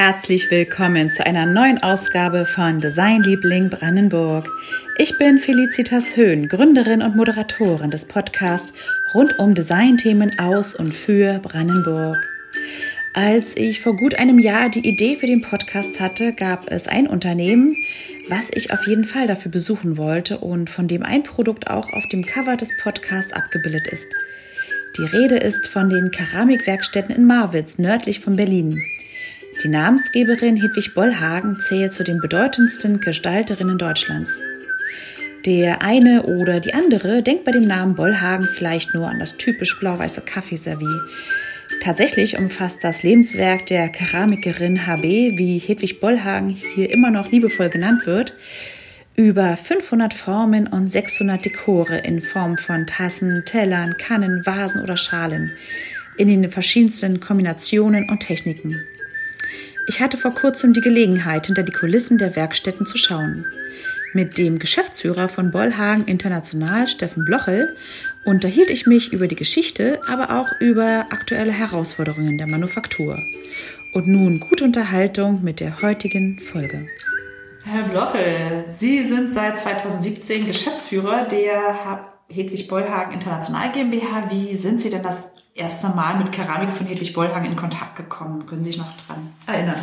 Herzlich 0.00 0.48
willkommen 0.48 1.10
zu 1.10 1.26
einer 1.26 1.44
neuen 1.44 1.82
Ausgabe 1.82 2.46
von 2.46 2.80
Designliebling 2.80 3.68
Brandenburg. 3.68 4.48
Ich 4.96 5.18
bin 5.18 5.40
Felicitas 5.40 6.16
Höhn, 6.16 6.46
Gründerin 6.46 7.02
und 7.02 7.16
Moderatorin 7.16 7.90
des 7.90 8.04
Podcasts 8.04 8.72
rund 9.12 9.40
um 9.40 9.56
Designthemen 9.56 10.38
aus 10.38 10.76
und 10.76 10.94
für 10.94 11.40
Brandenburg. 11.40 12.16
Als 13.12 13.56
ich 13.56 13.80
vor 13.80 13.96
gut 13.96 14.14
einem 14.14 14.38
Jahr 14.38 14.68
die 14.68 14.88
Idee 14.88 15.16
für 15.16 15.26
den 15.26 15.42
Podcast 15.42 15.98
hatte, 15.98 16.32
gab 16.32 16.70
es 16.70 16.86
ein 16.86 17.08
Unternehmen, 17.08 17.74
was 18.28 18.52
ich 18.54 18.72
auf 18.72 18.86
jeden 18.86 19.04
Fall 19.04 19.26
dafür 19.26 19.50
besuchen 19.50 19.96
wollte 19.96 20.38
und 20.38 20.70
von 20.70 20.86
dem 20.86 21.02
ein 21.02 21.24
Produkt 21.24 21.68
auch 21.68 21.92
auf 21.92 22.06
dem 22.06 22.24
Cover 22.24 22.56
des 22.56 22.70
Podcasts 22.84 23.32
abgebildet 23.32 23.88
ist. 23.88 24.06
Die 24.96 25.16
Rede 25.16 25.38
ist 25.38 25.66
von 25.66 25.90
den 25.90 26.12
Keramikwerkstätten 26.12 27.12
in 27.12 27.26
Marwitz, 27.26 27.78
nördlich 27.78 28.20
von 28.20 28.36
Berlin. 28.36 28.80
Die 29.64 29.68
Namensgeberin 29.68 30.54
Hedwig 30.54 30.94
Bollhagen 30.94 31.58
zählt 31.58 31.92
zu 31.92 32.04
den 32.04 32.20
bedeutendsten 32.20 33.00
Gestalterinnen 33.00 33.76
Deutschlands. 33.76 34.40
Der 35.46 35.82
eine 35.82 36.22
oder 36.22 36.60
die 36.60 36.74
andere 36.74 37.24
denkt 37.24 37.42
bei 37.42 37.50
dem 37.50 37.66
Namen 37.66 37.96
Bollhagen 37.96 38.46
vielleicht 38.46 38.94
nur 38.94 39.08
an 39.08 39.18
das 39.18 39.36
typisch 39.36 39.80
blau-weiße 39.80 40.20
Kaffeeservie. 40.20 41.00
Tatsächlich 41.82 42.38
umfasst 42.38 42.84
das 42.84 43.02
Lebenswerk 43.02 43.66
der 43.66 43.88
Keramikerin 43.88 44.86
HB, 44.86 45.02
wie 45.36 45.58
Hedwig 45.58 45.98
Bollhagen 45.98 46.50
hier 46.50 46.90
immer 46.90 47.10
noch 47.10 47.32
liebevoll 47.32 47.68
genannt 47.68 48.06
wird, 48.06 48.34
über 49.16 49.56
500 49.56 50.14
Formen 50.14 50.68
und 50.68 50.92
600 50.92 51.44
Dekore 51.44 51.98
in 51.98 52.22
Form 52.22 52.58
von 52.58 52.86
Tassen, 52.86 53.42
Tellern, 53.44 53.96
Kannen, 53.98 54.46
Vasen 54.46 54.84
oder 54.84 54.96
Schalen 54.96 55.50
in 56.16 56.28
den 56.28 56.48
verschiedensten 56.48 57.18
Kombinationen 57.18 58.08
und 58.08 58.20
Techniken. 58.20 58.84
Ich 59.88 60.02
hatte 60.02 60.18
vor 60.18 60.34
kurzem 60.34 60.74
die 60.74 60.82
Gelegenheit, 60.82 61.46
hinter 61.46 61.62
die 61.62 61.72
Kulissen 61.72 62.18
der 62.18 62.36
Werkstätten 62.36 62.84
zu 62.84 62.98
schauen. 62.98 63.46
Mit 64.12 64.36
dem 64.36 64.58
Geschäftsführer 64.58 65.30
von 65.30 65.50
Bollhagen 65.50 66.04
International, 66.04 66.86
Steffen 66.86 67.24
Blochel, 67.24 67.74
unterhielt 68.26 68.68
ich 68.68 68.86
mich 68.86 69.14
über 69.14 69.28
die 69.28 69.34
Geschichte, 69.34 69.98
aber 70.06 70.38
auch 70.38 70.48
über 70.60 71.06
aktuelle 71.08 71.52
Herausforderungen 71.52 72.36
der 72.36 72.46
Manufaktur. 72.46 73.18
Und 73.94 74.08
nun 74.08 74.40
gute 74.40 74.64
Unterhaltung 74.64 75.42
mit 75.42 75.58
der 75.58 75.80
heutigen 75.80 76.38
Folge. 76.38 76.86
Herr 77.64 77.84
Blochel, 77.84 78.64
Sie 78.68 79.04
sind 79.04 79.32
seit 79.32 79.58
2017 79.58 80.46
Geschäftsführer 80.46 81.24
der 81.24 82.04
Hedwig 82.28 82.68
Bollhagen 82.68 83.14
International 83.14 83.72
GmbH. 83.72 84.30
Wie 84.30 84.54
sind 84.54 84.80
Sie 84.80 84.90
denn 84.90 85.02
das 85.02 85.30
erste 85.58 85.88
Mal 85.88 86.16
mit 86.18 86.32
Keramik 86.32 86.70
von 86.70 86.86
Hedwig 86.86 87.12
Bollhang 87.12 87.44
in 87.44 87.56
Kontakt 87.56 87.96
gekommen? 87.96 88.46
Können 88.46 88.62
Sie 88.62 88.70
sich 88.70 88.78
noch 88.78 88.96
dran 89.06 89.30
erinnern? 89.46 89.80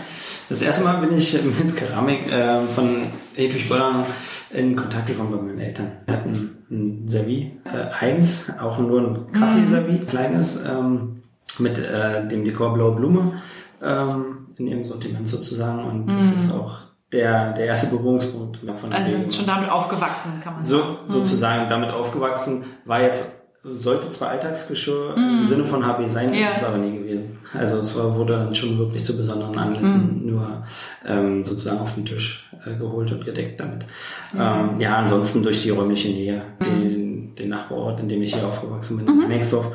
Das 0.50 0.62
erste 0.62 0.84
Mal 0.84 0.98
bin 0.98 1.18
ich 1.18 1.34
mit 1.44 1.76
Keramik 1.76 2.32
äh, 2.32 2.62
von 2.74 3.08
Hedwig 3.36 3.68
Bollhang 3.68 4.06
in 4.52 4.76
Kontakt 4.76 5.08
gekommen 5.08 5.32
bei 5.32 5.38
meinen 5.38 5.60
Eltern. 5.60 5.92
Wir 6.06 6.16
hatten 6.16 6.66
ein 6.72 7.08
Servi, 7.08 7.60
äh, 7.66 7.94
eins, 8.00 8.52
auch 8.60 8.80
nur 8.80 9.02
ein 9.02 9.32
Kaffeeservi, 9.34 9.92
mhm. 9.92 10.08
kleines, 10.08 10.62
ähm, 10.66 11.24
mit 11.60 11.78
äh, 11.78 12.28
dem 12.28 12.46
Dekor 12.46 12.74
Blaue 12.74 12.96
Blume 12.96 13.42
ähm, 13.84 14.48
in 14.58 14.68
ihrem 14.68 14.86
Sortiment 14.86 15.28
sozusagen. 15.28 15.84
Und 15.84 16.08
das 16.08 16.26
mhm. 16.26 16.34
ist 16.34 16.52
auch 16.54 16.80
der, 17.12 17.54
der 17.54 17.66
erste 17.66 17.96
Berührungspunkt 17.96 18.58
von 18.58 18.90
der 18.90 19.00
Also 19.00 19.12
sind 19.12 19.34
schon 19.34 19.46
damit 19.46 19.70
aufgewachsen, 19.70 20.40
kann 20.42 20.56
man 20.56 20.64
so, 20.64 20.80
sagen. 20.80 20.98
Sozusagen 21.08 21.66
mhm. 21.66 21.70
damit 21.70 21.92
aufgewachsen, 21.92 22.64
war 22.86 23.02
jetzt 23.02 23.30
sollte 23.72 24.12
zwar 24.12 24.30
Alltagsgeschirr 24.30 25.16
mm. 25.18 25.40
im 25.40 25.46
Sinne 25.46 25.66
von 25.66 25.86
HB 25.86 26.08
sein, 26.08 26.34
ja. 26.34 26.50
ist 26.50 26.58
es 26.58 26.64
aber 26.64 26.78
nie 26.78 26.98
gewesen. 26.98 27.38
Also 27.54 27.80
es 27.80 27.98
war, 27.98 28.16
wurde 28.16 28.34
dann 28.34 28.54
schon 28.54 28.78
wirklich 28.78 29.04
zu 29.04 29.18
besonderen 29.18 29.58
Anlässen 29.58 30.24
mm. 30.24 30.28
nur 30.28 30.64
ähm, 31.06 31.44
sozusagen 31.44 31.80
auf 31.80 31.96
den 31.96 32.06
Tisch 32.06 32.50
äh, 32.66 32.76
geholt 32.78 33.12
und 33.12 33.26
gedeckt 33.26 33.60
damit. 33.60 33.86
Mm. 34.34 34.40
Ähm, 34.40 34.70
ja, 34.80 34.98
ansonsten 34.98 35.42
durch 35.44 35.64
die 35.64 35.72
räumliche 35.72 36.10
Nähe, 36.10 36.42
mhm. 36.60 36.64
den, 36.64 37.36
den 37.36 37.50
Nachbarort, 37.50 38.00
in 38.00 38.10
dem 38.10 38.22
ich 38.22 38.34
hier 38.34 38.46
aufgewachsen 38.46 38.98
bin, 38.98 39.08
in 39.08 39.28
mhm 39.28 39.66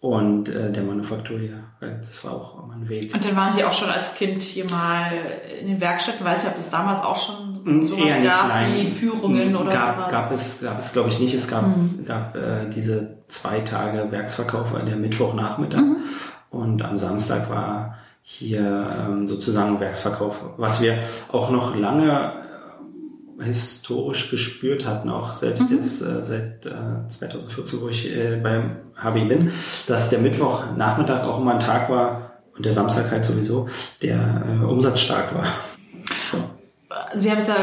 und 0.00 0.48
äh, 0.48 0.70
der 0.70 0.84
Manufaktur 0.84 1.38
hier. 1.38 1.64
Das 1.80 2.24
war 2.24 2.32
auch 2.32 2.66
mein 2.68 2.88
Weg. 2.88 3.12
Und 3.12 3.24
dann 3.24 3.36
waren 3.36 3.52
Sie 3.52 3.64
auch 3.64 3.72
schon 3.72 3.88
als 3.88 4.14
Kind 4.14 4.42
hier 4.42 4.64
mal 4.70 5.12
in 5.60 5.66
den 5.66 5.80
Werkstätten. 5.80 6.24
Weiß 6.24 6.44
ich, 6.44 6.50
ob 6.50 6.56
es 6.56 6.70
damals 6.70 7.02
auch 7.02 7.16
schon 7.16 7.64
hm, 7.64 7.84
sowas 7.84 8.06
Eher 8.06 8.20
nicht, 8.20 8.30
gab 8.30 8.48
nein. 8.48 8.72
wie 8.74 8.86
Führungen 8.86 9.56
oder 9.56 9.70
gab, 9.70 9.96
sowas? 9.96 10.12
Gab 10.12 10.32
es, 10.32 10.60
gab 10.60 10.78
es 10.78 10.92
glaube 10.92 11.08
ich 11.08 11.18
nicht. 11.18 11.34
Es 11.34 11.48
gab, 11.48 11.66
mhm. 11.66 12.04
gab 12.04 12.36
äh, 12.36 12.68
diese 12.68 13.18
zwei 13.26 13.60
Tage 13.60 14.10
Werksverkauf 14.10 14.74
an 14.74 14.86
der 14.86 14.96
Mittwochnachmittag 14.96 15.80
mhm. 15.80 15.96
und 16.50 16.82
am 16.82 16.96
Samstag 16.96 17.50
war 17.50 17.96
hier 18.22 18.60
ähm, 18.60 19.26
sozusagen 19.26 19.80
Werksverkauf, 19.80 20.42
was 20.58 20.80
wir 20.80 20.98
auch 21.32 21.50
noch 21.50 21.74
lange 21.74 22.32
historisch 23.40 24.30
gespürt 24.30 24.86
hatten, 24.86 25.10
auch 25.10 25.34
selbst 25.34 25.70
mhm. 25.70 25.76
jetzt 25.76 26.02
äh, 26.02 26.22
seit 26.22 26.66
äh, 26.66 27.08
2014, 27.08 27.80
wo 27.80 27.88
ich 27.88 28.14
äh, 28.14 28.36
beim 28.36 28.76
HB 28.96 29.28
bin, 29.28 29.52
dass 29.86 30.10
der 30.10 30.18
Mittwochnachmittag 30.18 31.24
auch 31.24 31.40
immer 31.40 31.54
ein 31.54 31.60
Tag 31.60 31.88
war 31.88 32.32
und 32.56 32.64
der 32.64 32.72
Samstag 32.72 33.10
halt 33.10 33.24
sowieso, 33.24 33.68
der 34.02 34.44
äh, 34.46 34.64
umsatzstark 34.64 35.34
war. 35.34 35.46
So. 36.30 36.38
Sie 37.14 37.30
haben 37.30 37.38
es 37.38 37.46
ja, 37.46 37.56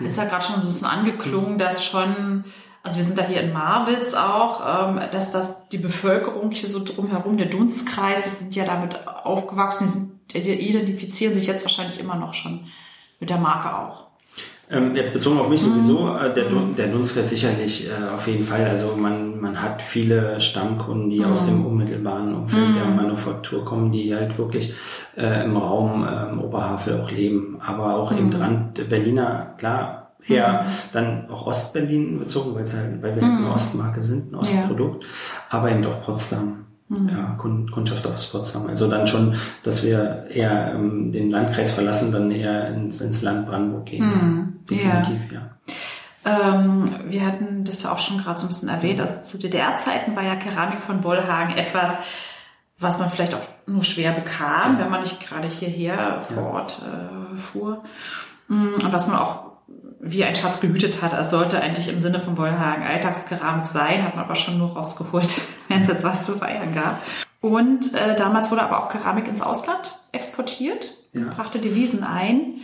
ist 0.00 0.16
ja 0.16 0.24
gerade 0.24 0.44
schon 0.44 0.56
ein 0.56 0.66
bisschen 0.66 0.86
angeklungen, 0.86 1.58
dass 1.58 1.84
schon, 1.84 2.44
also 2.82 2.96
wir 2.96 3.04
sind 3.04 3.18
da 3.18 3.22
hier 3.22 3.42
in 3.42 3.52
Marwitz 3.52 4.14
auch, 4.14 4.88
ähm, 4.88 5.00
dass 5.12 5.30
das 5.30 5.68
die 5.68 5.78
Bevölkerung 5.78 6.50
hier 6.52 6.68
so 6.68 6.82
drumherum, 6.82 7.36
der 7.36 7.46
Dunstkreis, 7.46 8.24
die 8.24 8.30
sind 8.30 8.56
ja 8.56 8.64
damit 8.64 9.06
aufgewachsen, 9.06 9.86
die, 10.32 10.40
sind, 10.40 10.46
die 10.46 10.68
identifizieren 10.68 11.34
sich 11.34 11.46
jetzt 11.46 11.64
wahrscheinlich 11.64 12.00
immer 12.00 12.16
noch 12.16 12.32
schon 12.32 12.66
mit 13.20 13.28
der 13.28 13.38
Marke 13.38 13.76
auch. 13.76 14.11
Ähm, 14.72 14.96
jetzt 14.96 15.12
bezogen 15.12 15.38
auf 15.38 15.50
mich 15.50 15.60
sowieso, 15.60 16.00
mhm. 16.00 16.16
äh, 16.16 16.32
der, 16.32 16.48
mhm. 16.48 16.74
der 16.74 16.88
Dunstkreis 16.88 17.28
sicherlich 17.28 17.88
äh, 17.88 18.14
auf 18.14 18.26
jeden 18.26 18.46
Fall. 18.46 18.64
Also 18.64 18.96
man, 18.96 19.38
man 19.38 19.60
hat 19.60 19.82
viele 19.82 20.40
Stammkunden, 20.40 21.10
die 21.10 21.20
mhm. 21.20 21.26
aus 21.26 21.46
dem 21.46 21.66
unmittelbaren 21.66 22.34
Umfeld 22.34 22.70
mhm. 22.70 22.74
der 22.74 22.84
Manufaktur 22.86 23.66
kommen, 23.66 23.92
die 23.92 24.14
halt 24.14 24.38
wirklich 24.38 24.74
äh, 25.16 25.44
im 25.44 25.58
Raum 25.58 26.06
ähm, 26.10 26.40
Oberhavel 26.40 27.02
auch 27.02 27.10
leben. 27.10 27.58
Aber 27.60 27.96
auch 27.96 28.12
im 28.12 28.30
Rand 28.30 28.78
mhm. 28.78 28.88
Berliner, 28.88 29.54
klar, 29.58 30.12
eher 30.26 30.62
mhm. 30.62 30.66
dann 30.94 31.30
auch 31.30 31.46
Ostberlin 31.46 32.18
bezogen, 32.18 32.54
weil, 32.54 32.62
halt, 32.62 33.02
weil 33.02 33.14
wir 33.14 33.22
halt 33.22 33.38
eine 33.38 33.52
Ostmarke 33.52 34.00
sind, 34.00 34.32
ein 34.32 34.36
Ostprodukt, 34.36 35.04
ja. 35.04 35.10
aber 35.50 35.70
eben 35.70 35.84
auch 35.84 36.02
Potsdam 36.02 36.64
mhm. 36.88 37.08
ja, 37.08 37.38
Kundschaft 37.38 38.06
aus 38.06 38.30
Potsdam. 38.30 38.66
Also 38.68 38.88
dann 38.88 39.06
schon, 39.06 39.34
dass 39.62 39.84
wir 39.84 40.26
eher 40.30 40.72
ähm, 40.74 41.12
den 41.12 41.30
Landkreis 41.30 41.72
verlassen, 41.72 42.12
dann 42.12 42.30
eher 42.30 42.68
ins, 42.68 43.00
ins 43.00 43.22
Land 43.22 43.48
Brandenburg 43.48 43.86
gehen. 43.86 44.04
Mhm. 44.04 44.51
Definitiv, 44.68 45.32
ja. 45.32 45.40
ja. 45.40 45.50
Ähm, 46.24 46.84
wir 47.06 47.26
hatten 47.26 47.64
das 47.64 47.82
ja 47.82 47.92
auch 47.92 47.98
schon 47.98 48.18
gerade 48.18 48.38
so 48.38 48.46
ein 48.46 48.48
bisschen 48.48 48.68
erwähnt. 48.68 49.00
Also 49.00 49.22
zu 49.24 49.38
DDR-Zeiten 49.38 50.14
war 50.14 50.22
ja 50.22 50.36
Keramik 50.36 50.82
von 50.82 51.00
Bollhagen 51.00 51.56
etwas, 51.56 51.98
was 52.78 52.98
man 52.98 53.10
vielleicht 53.10 53.34
auch 53.34 53.42
nur 53.66 53.84
schwer 53.84 54.12
bekam, 54.12 54.78
wenn 54.78 54.90
man 54.90 55.00
nicht 55.00 55.20
gerade 55.20 55.48
hierher 55.48 56.22
vor 56.22 56.52
Ort 56.52 56.82
äh, 56.82 57.36
fuhr. 57.36 57.82
Mm, 58.48 58.74
und 58.74 58.92
was 58.92 59.06
man 59.06 59.16
auch 59.16 59.52
wie 60.00 60.24
ein 60.24 60.34
Schatz 60.34 60.60
gehütet 60.60 61.00
hat. 61.00 61.12
Es 61.12 61.30
sollte 61.30 61.60
eigentlich 61.60 61.88
im 61.88 62.00
Sinne 62.00 62.20
von 62.20 62.34
Bollhagen 62.34 62.82
Alltagskeramik 62.84 63.66
sein, 63.66 64.02
hat 64.02 64.16
man 64.16 64.24
aber 64.24 64.34
schon 64.34 64.58
nur 64.58 64.72
rausgeholt, 64.72 65.40
wenn 65.68 65.82
es 65.82 65.88
jetzt 65.88 66.04
was 66.04 66.26
zu 66.26 66.32
feiern 66.32 66.74
gab. 66.74 67.00
Und 67.40 67.94
äh, 67.94 68.14
damals 68.16 68.50
wurde 68.50 68.62
aber 68.62 68.84
auch 68.84 68.88
Keramik 68.88 69.28
ins 69.28 69.42
Ausland 69.42 69.98
exportiert, 70.12 70.92
ja. 71.12 71.32
brachte 71.34 71.58
Devisen 71.58 72.04
ein. 72.04 72.60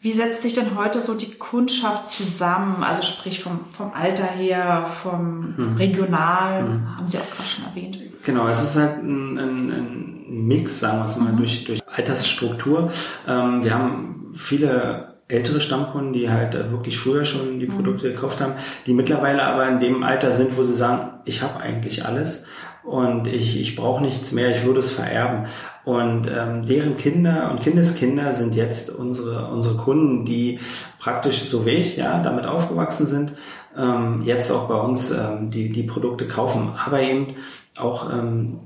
Wie 0.00 0.12
setzt 0.12 0.42
sich 0.42 0.54
denn 0.54 0.76
heute 0.76 1.00
so 1.00 1.14
die 1.14 1.32
Kundschaft 1.32 2.06
zusammen? 2.06 2.84
Also 2.84 3.02
sprich 3.02 3.42
vom, 3.42 3.60
vom 3.72 3.92
Alter 3.92 4.26
her, 4.26 4.86
vom 5.02 5.54
mhm. 5.56 5.76
Regional, 5.78 6.62
mhm. 6.62 6.96
haben 6.96 7.06
Sie 7.06 7.18
auch 7.18 7.30
gerade 7.30 7.48
schon 7.48 7.64
erwähnt. 7.64 7.98
Genau, 8.22 8.46
es 8.48 8.62
ist 8.62 8.76
halt 8.76 9.02
ein, 9.02 9.38
ein, 9.38 9.70
ein 9.70 10.46
Mix, 10.46 10.80
sagen 10.80 10.98
wir 10.98 11.04
es 11.04 11.16
mal, 11.16 11.32
mhm. 11.32 11.38
durch, 11.38 11.64
durch 11.64 11.80
Altersstruktur. 11.88 12.92
Ähm, 13.26 13.64
wir 13.64 13.74
haben 13.74 14.34
viele 14.36 15.16
ältere 15.28 15.60
Stammkunden, 15.60 16.12
die 16.12 16.30
halt 16.30 16.54
wirklich 16.54 16.98
früher 16.98 17.24
schon 17.24 17.58
die 17.58 17.66
mhm. 17.66 17.74
Produkte 17.74 18.12
gekauft 18.12 18.40
haben, 18.40 18.54
die 18.86 18.94
mittlerweile 18.94 19.42
aber 19.42 19.66
in 19.68 19.80
dem 19.80 20.02
Alter 20.02 20.32
sind, 20.32 20.56
wo 20.56 20.62
sie 20.62 20.74
sagen, 20.74 21.20
ich 21.24 21.42
habe 21.42 21.58
eigentlich 21.58 22.04
alles 22.04 22.44
und 22.86 23.26
ich, 23.26 23.60
ich 23.60 23.74
brauche 23.74 24.02
nichts 24.02 24.32
mehr, 24.32 24.50
ich 24.54 24.64
würde 24.64 24.80
es 24.80 24.92
vererben. 24.92 25.46
Und 25.84 26.28
ähm, 26.28 26.64
deren 26.64 26.96
Kinder 26.96 27.50
und 27.50 27.60
Kindeskinder 27.60 28.32
sind 28.32 28.54
jetzt 28.54 28.90
unsere, 28.90 29.48
unsere 29.48 29.76
Kunden, 29.76 30.24
die 30.24 30.60
praktisch 30.98 31.44
so 31.44 31.66
wie 31.66 31.70
ich, 31.70 31.96
ja, 31.96 32.22
damit 32.22 32.46
aufgewachsen 32.46 33.06
sind, 33.06 33.32
ähm, 33.76 34.22
jetzt 34.24 34.50
auch 34.50 34.68
bei 34.68 34.76
uns 34.76 35.10
ähm, 35.10 35.50
die, 35.50 35.70
die 35.70 35.82
Produkte 35.82 36.28
kaufen, 36.28 36.70
aber 36.84 37.00
eben 37.02 37.34
auch 37.76 38.12
ähm, 38.12 38.60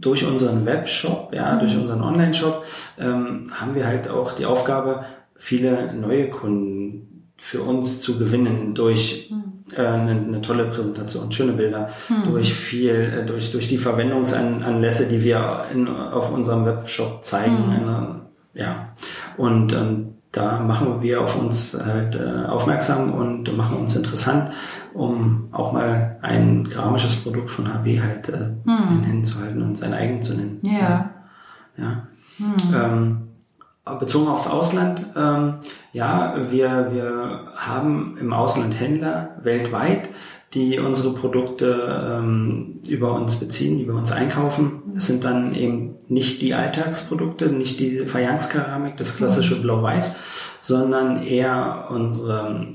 durch 0.00 0.24
unseren 0.26 0.64
Webshop, 0.64 1.34
ja, 1.34 1.54
mhm. 1.54 1.60
durch 1.60 1.76
unseren 1.76 2.02
Online-Shop 2.02 2.64
ähm, 2.98 3.48
haben 3.52 3.74
wir 3.74 3.86
halt 3.86 4.08
auch 4.08 4.32
die 4.32 4.46
Aufgabe, 4.46 5.04
viele 5.36 5.92
neue 5.92 6.30
Kunden 6.30 7.05
für 7.38 7.62
uns 7.62 8.00
zu 8.00 8.18
gewinnen 8.18 8.74
durch 8.74 9.30
hm. 9.30 9.64
äh, 9.76 9.86
eine, 9.86 10.10
eine, 10.12 10.40
tolle 10.40 10.66
Präsentation, 10.66 11.30
schöne 11.32 11.52
Bilder, 11.52 11.90
hm. 12.08 12.24
durch 12.24 12.52
viel, 12.54 12.94
äh, 12.94 13.26
durch, 13.26 13.52
durch 13.52 13.68
die 13.68 13.78
Verwendungsanlässe, 13.78 15.08
die 15.08 15.22
wir 15.22 15.64
in, 15.72 15.88
auf 15.88 16.32
unserem 16.32 16.64
Webshop 16.64 17.24
zeigen, 17.24 17.56
hm. 17.56 17.70
eine 17.70 18.26
ja, 18.56 18.94
und 19.36 19.74
ähm, 19.74 20.14
da 20.32 20.60
machen 20.60 21.02
wir 21.02 21.20
auf 21.20 21.38
uns 21.38 21.78
halt 21.82 22.14
äh, 22.14 22.46
aufmerksam 22.46 23.12
und 23.12 23.54
machen 23.56 23.76
uns 23.76 23.94
interessant, 23.96 24.50
um 24.94 25.48
auch 25.52 25.72
mal 25.72 26.18
ein 26.22 26.68
keramisches 26.68 27.16
Produkt 27.16 27.50
von 27.50 27.72
HB 27.72 28.00
halt 28.00 28.28
äh, 28.30 28.38
hm. 28.64 28.98
in 28.98 29.02
Händen 29.04 29.24
zu 29.24 29.40
halten 29.40 29.62
und 29.62 29.76
sein 29.76 29.92
eigen 29.92 30.22
zu 30.22 30.34
nennen. 30.34 30.60
Ja. 30.62 31.10
Ja. 31.76 32.06
Hm. 32.38 32.54
Ähm, 32.74 33.25
bezogen 33.94 34.28
aufs 34.28 34.48
Ausland, 34.48 35.06
ähm, 35.16 35.54
ja, 35.92 36.34
wir, 36.50 36.88
wir 36.92 37.52
haben 37.54 38.16
im 38.20 38.32
Ausland 38.32 38.78
Händler 38.78 39.36
weltweit, 39.42 40.10
die 40.54 40.78
unsere 40.78 41.14
Produkte 41.14 42.18
ähm, 42.18 42.80
über 42.88 43.14
uns 43.14 43.36
beziehen, 43.36 43.78
die 43.78 43.84
bei 43.84 43.92
uns 43.92 44.10
einkaufen. 44.10 44.82
Es 44.96 45.06
sind 45.06 45.24
dann 45.24 45.54
eben 45.54 45.94
nicht 46.08 46.42
die 46.42 46.54
Alltagsprodukte, 46.54 47.46
nicht 47.46 47.78
die 47.78 48.06
Fayanskeramik, 48.06 48.96
das 48.96 49.16
klassische 49.16 49.56
mhm. 49.56 49.62
Blau-Weiß, 49.62 50.16
sondern 50.62 51.22
eher 51.22 51.86
unsere 51.90 52.66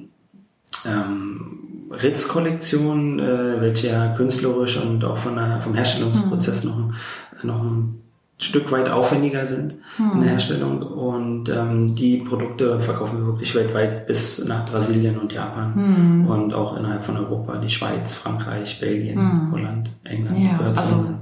ähm, 0.85 1.87
Ritz-Kollektion, 1.91 3.19
äh, 3.19 3.61
welche 3.61 3.89
ja 3.89 4.13
künstlerisch 4.15 4.81
und 4.81 5.03
auch 5.03 5.17
von 5.17 5.35
der, 5.35 5.59
vom 5.61 5.73
Herstellungsprozess 5.73 6.63
mhm. 6.63 6.69
noch, 6.69 7.43
noch 7.43 7.63
ein 7.63 8.01
Stück 8.41 8.71
weit 8.71 8.89
aufwendiger 8.89 9.45
sind 9.45 9.75
hm. 9.97 10.11
in 10.13 10.19
der 10.19 10.21
hm. 10.21 10.29
Herstellung. 10.29 10.81
Und 10.81 11.49
ähm, 11.49 11.95
die 11.95 12.17
Produkte 12.17 12.79
verkaufen 12.79 13.19
wir 13.19 13.27
wirklich 13.27 13.53
weltweit 13.53 14.07
bis 14.07 14.43
nach 14.45 14.65
Brasilien 14.65 15.19
und 15.19 15.31
Japan 15.31 15.75
hm. 15.75 16.27
und 16.27 16.53
auch 16.53 16.75
innerhalb 16.75 17.03
von 17.03 17.17
Europa, 17.17 17.57
die 17.57 17.69
Schweiz, 17.69 18.15
Frankreich, 18.15 18.79
Belgien, 18.79 19.19
hm. 19.19 19.51
Holland, 19.51 19.91
England. 20.05 20.39
Ja, 20.39 20.57
gehört 20.57 20.77
also, 20.77 21.15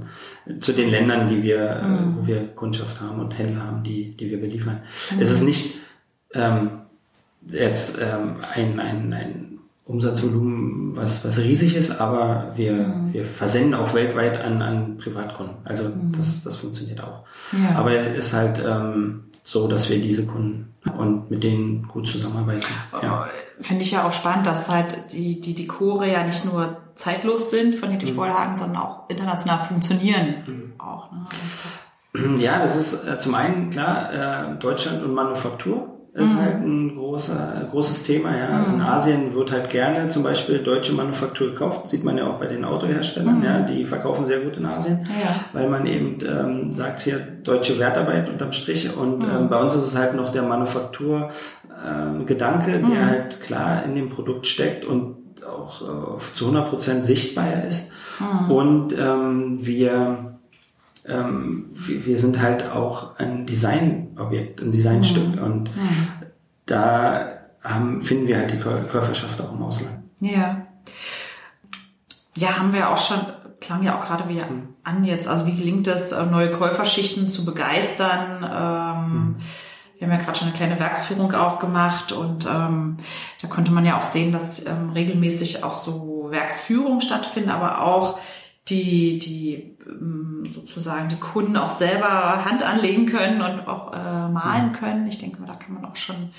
zu, 0.60 0.72
den 0.72 0.90
Ländern, 0.90 1.28
die 1.28 1.42
wir, 1.42 1.60
äh, 1.60 1.82
hm. 1.82 2.16
wo 2.16 2.26
wir 2.26 2.46
Kundschaft 2.54 3.00
haben 3.00 3.20
und 3.20 3.38
Händler 3.38 3.64
haben, 3.64 3.82
die, 3.82 4.16
die 4.16 4.30
wir 4.30 4.40
beliefern. 4.40 4.80
Es 5.20 5.30
ist 5.30 5.44
nicht 5.44 5.74
ähm, 6.32 6.70
jetzt 7.46 8.00
ähm, 8.00 8.36
ein, 8.54 8.80
ein, 8.80 9.12
ein 9.12 9.49
Umsatzvolumen, 9.90 10.96
was, 10.96 11.24
was 11.24 11.38
riesig 11.38 11.76
ist, 11.76 12.00
aber 12.00 12.52
wir, 12.54 12.72
mhm. 12.72 13.12
wir 13.12 13.24
versenden 13.24 13.74
auch 13.74 13.92
weltweit 13.92 14.40
an, 14.40 14.62
an 14.62 14.98
Privatkunden. 14.98 15.56
Also 15.64 15.88
mhm. 15.88 16.12
das, 16.16 16.44
das 16.44 16.56
funktioniert 16.56 17.02
auch. 17.02 17.24
Ja. 17.52 17.76
Aber 17.76 17.92
es 17.92 18.26
ist 18.26 18.34
halt 18.34 18.62
ähm, 18.64 19.24
so, 19.42 19.66
dass 19.66 19.90
wir 19.90 20.00
diese 20.00 20.26
Kunden 20.26 20.74
und 20.96 21.30
mit 21.30 21.42
denen 21.42 21.88
gut 21.88 22.06
zusammenarbeiten. 22.06 22.62
Ja. 23.02 23.26
Oh, 23.26 23.62
finde 23.62 23.82
ich 23.82 23.90
ja 23.90 24.06
auch 24.06 24.12
spannend, 24.12 24.46
dass 24.46 24.68
halt 24.68 25.12
die, 25.12 25.40
die 25.40 25.54
Dekore 25.54 26.10
ja 26.10 26.24
nicht 26.24 26.44
nur 26.44 26.76
zeitlos 26.94 27.50
sind 27.50 27.74
von 27.74 27.90
Dietrich 27.90 28.12
mhm. 28.12 28.16
Bollhagen, 28.16 28.56
sondern 28.56 28.82
auch 28.82 29.10
international 29.10 29.64
funktionieren. 29.64 30.34
Mhm. 30.46 30.72
Auch, 30.78 31.10
ne? 31.10 31.24
Ja, 32.38 32.58
das 32.58 32.76
ist 32.76 33.06
äh, 33.06 33.18
zum 33.18 33.34
einen 33.34 33.70
klar 33.70 34.52
äh, 34.52 34.58
Deutschland 34.58 35.02
und 35.02 35.14
Manufaktur 35.14 35.99
ist 36.12 36.34
mhm. 36.34 36.40
halt 36.40 36.56
ein 36.56 36.96
großer, 36.96 37.68
großes 37.70 38.02
Thema. 38.02 38.36
Ja. 38.36 38.58
Mhm. 38.58 38.74
In 38.74 38.80
Asien 38.80 39.32
wird 39.34 39.52
halt 39.52 39.70
gerne 39.70 40.08
zum 40.08 40.24
Beispiel 40.24 40.58
deutsche 40.58 40.92
Manufaktur 40.92 41.50
gekauft. 41.50 41.86
Sieht 41.88 42.02
man 42.02 42.18
ja 42.18 42.26
auch 42.26 42.38
bei 42.38 42.46
den 42.46 42.64
Autoherstellern. 42.64 43.38
Mhm. 43.38 43.44
Ja, 43.44 43.60
die 43.60 43.84
verkaufen 43.84 44.24
sehr 44.24 44.40
gut 44.40 44.56
in 44.56 44.66
Asien, 44.66 44.98
ja. 45.04 45.36
weil 45.52 45.68
man 45.68 45.86
eben 45.86 46.18
ähm, 46.26 46.72
sagt 46.72 46.98
hier 47.00 47.18
deutsche 47.18 47.78
Wertarbeit 47.78 48.28
unterm 48.28 48.50
Strich. 48.52 48.96
Und 48.96 49.22
ähm, 49.22 49.48
bei 49.48 49.60
uns 49.60 49.74
ist 49.74 49.86
es 49.86 49.96
halt 49.96 50.14
noch 50.14 50.32
der 50.32 50.42
Manufaktur-Gedanke, 50.42 52.72
ähm, 52.72 52.90
der 52.90 53.02
mhm. 53.02 53.06
halt 53.06 53.40
klar 53.40 53.84
in 53.84 53.94
dem 53.94 54.10
Produkt 54.10 54.48
steckt 54.48 54.84
und 54.84 55.16
auch 55.46 55.82
äh, 55.82 56.18
zu 56.34 56.46
100 56.46 56.68
Prozent 56.68 57.06
sichtbar 57.06 57.46
ist. 57.68 57.92
Mhm. 58.18 58.50
Und 58.50 58.98
ähm, 58.98 59.58
wir 59.60 60.29
ähm, 61.10 61.70
wir, 61.74 62.06
wir, 62.06 62.18
sind 62.18 62.40
halt 62.40 62.70
auch 62.70 63.16
ein 63.18 63.46
Designobjekt, 63.46 64.60
ein 64.60 64.72
Designstück 64.72 65.36
mhm. 65.36 65.42
und 65.42 65.76
mhm. 65.76 66.08
da 66.66 67.40
haben, 67.62 68.02
finden 68.02 68.26
wir 68.26 68.38
halt 68.38 68.52
die 68.52 68.58
Käuferschaft 68.58 69.40
auch 69.40 69.52
im 69.52 69.62
Ausland. 69.62 69.98
Ja. 70.20 70.66
Ja, 72.36 72.58
haben 72.58 72.72
wir 72.72 72.90
auch 72.90 72.98
schon, 72.98 73.18
klang 73.60 73.82
ja 73.82 73.98
auch 73.98 74.06
gerade 74.06 74.28
wieder 74.28 74.46
mhm. 74.46 74.74
an 74.82 75.04
jetzt. 75.04 75.28
Also 75.28 75.46
wie 75.46 75.56
gelingt 75.56 75.86
es, 75.86 76.12
äh, 76.12 76.24
neue 76.26 76.50
Käuferschichten 76.52 77.28
zu 77.28 77.44
begeistern? 77.44 78.42
Ähm, 78.42 79.12
mhm. 79.12 79.36
Wir 79.98 80.08
haben 80.08 80.16
ja 80.16 80.24
gerade 80.24 80.38
schon 80.38 80.48
eine 80.48 80.56
kleine 80.56 80.80
Werksführung 80.80 81.34
auch 81.34 81.58
gemacht 81.58 82.12
und 82.12 82.46
ähm, 82.46 82.96
da 83.42 83.48
konnte 83.48 83.70
man 83.70 83.84
ja 83.84 83.98
auch 83.98 84.04
sehen, 84.04 84.32
dass 84.32 84.64
ähm, 84.64 84.90
regelmäßig 84.94 85.62
auch 85.62 85.74
so 85.74 86.28
Werksführungen 86.30 87.02
stattfinden, 87.02 87.50
aber 87.50 87.82
auch 87.82 88.18
die, 88.68 89.18
die 89.18 89.76
ähm, 89.86 90.44
sozusagen 90.52 91.08
die 91.08 91.16
Kunden 91.16 91.56
auch 91.56 91.68
selber 91.68 92.44
Hand 92.44 92.62
anlegen 92.62 93.06
können 93.06 93.40
und 93.42 93.66
auch 93.66 93.92
äh, 93.92 94.28
malen 94.28 94.68
mhm. 94.68 94.72
können. 94.74 95.08
Ich 95.08 95.18
denke 95.18 95.40
mal, 95.40 95.46
da 95.46 95.54
kann 95.54 95.74
man 95.74 95.84
auch 95.84 95.96
schon 95.96 96.30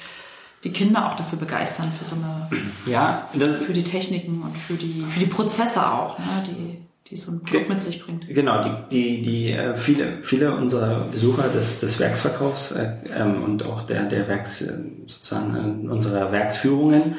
die 0.64 0.72
Kinder 0.72 1.10
auch 1.10 1.16
dafür 1.16 1.40
begeistern, 1.40 1.92
für 1.98 2.06
so 2.06 2.16
eine, 2.16 2.50
ja, 2.86 3.30
für 3.32 3.74
die 3.74 3.84
Techniken 3.84 4.44
und 4.44 4.58
für 4.58 4.76
die, 4.76 5.04
für 5.10 5.20
die 5.20 5.26
Prozesse 5.26 5.86
auch, 5.92 6.20
ne, 6.20 6.26
die, 6.48 6.78
die 7.10 7.16
so 7.18 7.32
ein 7.32 7.42
Produkt 7.42 7.70
mit 7.70 7.82
sich 7.82 8.04
bringt. 8.04 8.28
Genau, 8.30 8.64
die, 8.64 8.72
die, 8.92 9.22
die 9.22 9.52
äh, 9.52 9.76
viele, 9.76 10.20
viele 10.24 10.56
unserer 10.56 11.06
Besucher 11.06 11.50
des, 11.50 11.80
des 11.80 12.00
Werksverkaufs 12.00 12.74
äh, 12.74 12.94
ähm, 13.14 13.44
und 13.44 13.66
auch 13.66 13.82
der, 13.82 14.06
der 14.06 14.28
Werks, 14.28 14.62
äh, 14.62 14.78
sozusagen 15.08 15.88
äh, 15.88 15.90
unserer 15.90 16.32
Werksführungen, 16.32 17.18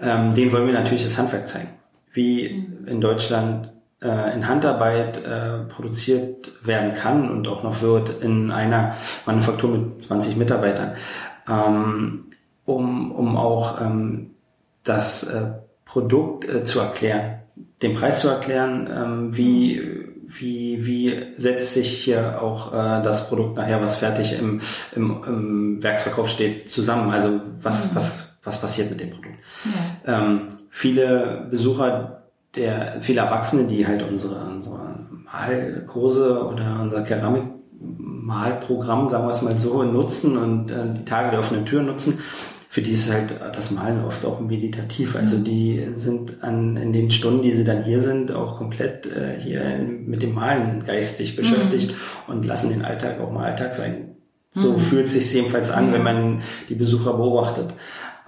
ähm, 0.00 0.34
denen 0.34 0.52
wollen 0.52 0.66
wir 0.66 0.74
natürlich 0.74 1.04
das 1.04 1.16
Handwerk 1.16 1.48
zeigen. 1.48 1.70
Wie 2.12 2.50
mhm. 2.50 2.88
in 2.88 3.00
Deutschland 3.00 3.72
äh, 4.02 4.34
in 4.34 4.48
Handarbeit 4.48 5.24
äh, 5.24 5.64
produziert 5.68 6.52
werden 6.64 6.94
kann 6.94 7.30
und 7.30 7.48
auch 7.48 7.62
noch 7.62 7.82
wird 7.82 8.22
in 8.22 8.50
einer 8.50 8.96
Manufaktur 9.26 9.70
mit 9.70 10.02
20 10.02 10.36
Mitarbeitern, 10.36 10.94
ähm, 11.48 12.24
um, 12.64 13.12
um 13.12 13.36
auch 13.36 13.80
ähm, 13.80 14.30
das 14.84 15.24
äh, 15.24 15.52
Produkt 15.84 16.48
äh, 16.48 16.64
zu 16.64 16.80
erklären, 16.80 17.40
den 17.82 17.94
Preis 17.94 18.20
zu 18.20 18.28
erklären, 18.28 18.88
ähm, 18.92 19.36
wie 19.36 20.02
wie, 20.40 20.86
wie 20.86 21.26
setzt 21.36 21.74
sich 21.74 22.04
hier 22.04 22.40
auch 22.40 22.72
äh, 22.72 23.02
das 23.02 23.28
Produkt 23.28 23.56
nachher, 23.56 23.80
was 23.80 23.96
fertig 23.96 24.38
im, 24.38 24.60
im, 24.96 25.22
im 25.26 25.82
Werksverkauf 25.82 26.28
steht, 26.28 26.70
zusammen? 26.70 27.10
Also 27.10 27.40
was, 27.60 27.90
mhm. 27.90 27.96
was, 27.96 28.38
was 28.42 28.60
passiert 28.60 28.90
mit 28.90 29.00
dem 29.00 29.10
Produkt? 29.10 29.34
Ja. 30.06 30.20
Ähm, 30.20 30.48
viele 30.70 31.48
Besucher 31.50 32.21
der 32.54 32.98
viele 33.00 33.22
Erwachsene, 33.22 33.66
die 33.66 33.86
halt 33.86 34.02
unsere, 34.02 34.44
unsere 34.44 34.92
Malkurse 35.32 36.46
oder 36.46 36.80
unser 36.82 37.02
Keramikmalprogramm, 37.02 39.08
sagen 39.08 39.24
wir 39.24 39.30
es 39.30 39.42
mal 39.42 39.58
so, 39.58 39.82
nutzen 39.82 40.36
und 40.36 40.70
äh, 40.70 40.92
die 40.94 41.04
Tage 41.04 41.30
der 41.30 41.40
offenen 41.40 41.64
Tür 41.64 41.82
nutzen, 41.82 42.20
für 42.68 42.80
die 42.80 42.92
ist 42.92 43.12
halt 43.12 43.34
das 43.54 43.70
Malen 43.70 44.02
oft 44.02 44.24
auch 44.24 44.40
meditativ. 44.40 45.14
Also 45.14 45.36
mhm. 45.36 45.44
die 45.44 45.88
sind 45.92 46.42
an, 46.42 46.78
in 46.78 46.94
den 46.94 47.10
Stunden, 47.10 47.42
die 47.42 47.52
sie 47.52 47.64
dann 47.64 47.84
hier 47.84 48.00
sind, 48.00 48.32
auch 48.32 48.56
komplett 48.56 49.06
äh, 49.06 49.38
hier 49.38 49.78
mit 49.78 50.22
dem 50.22 50.32
Malen 50.32 50.82
geistig 50.84 51.36
beschäftigt 51.36 51.90
mhm. 51.90 52.32
und 52.32 52.46
lassen 52.46 52.70
den 52.70 52.82
Alltag 52.82 53.20
auch 53.20 53.30
mal 53.30 53.50
Alltag 53.50 53.74
sein. 53.74 54.16
So 54.52 54.72
mhm. 54.72 54.78
fühlt 54.78 55.06
es 55.06 55.12
sich 55.12 55.34
jedenfalls 55.34 55.70
an, 55.70 55.88
mhm. 55.88 55.92
wenn 55.92 56.02
man 56.02 56.42
die 56.70 56.74
Besucher 56.74 57.12
beobachtet. 57.12 57.74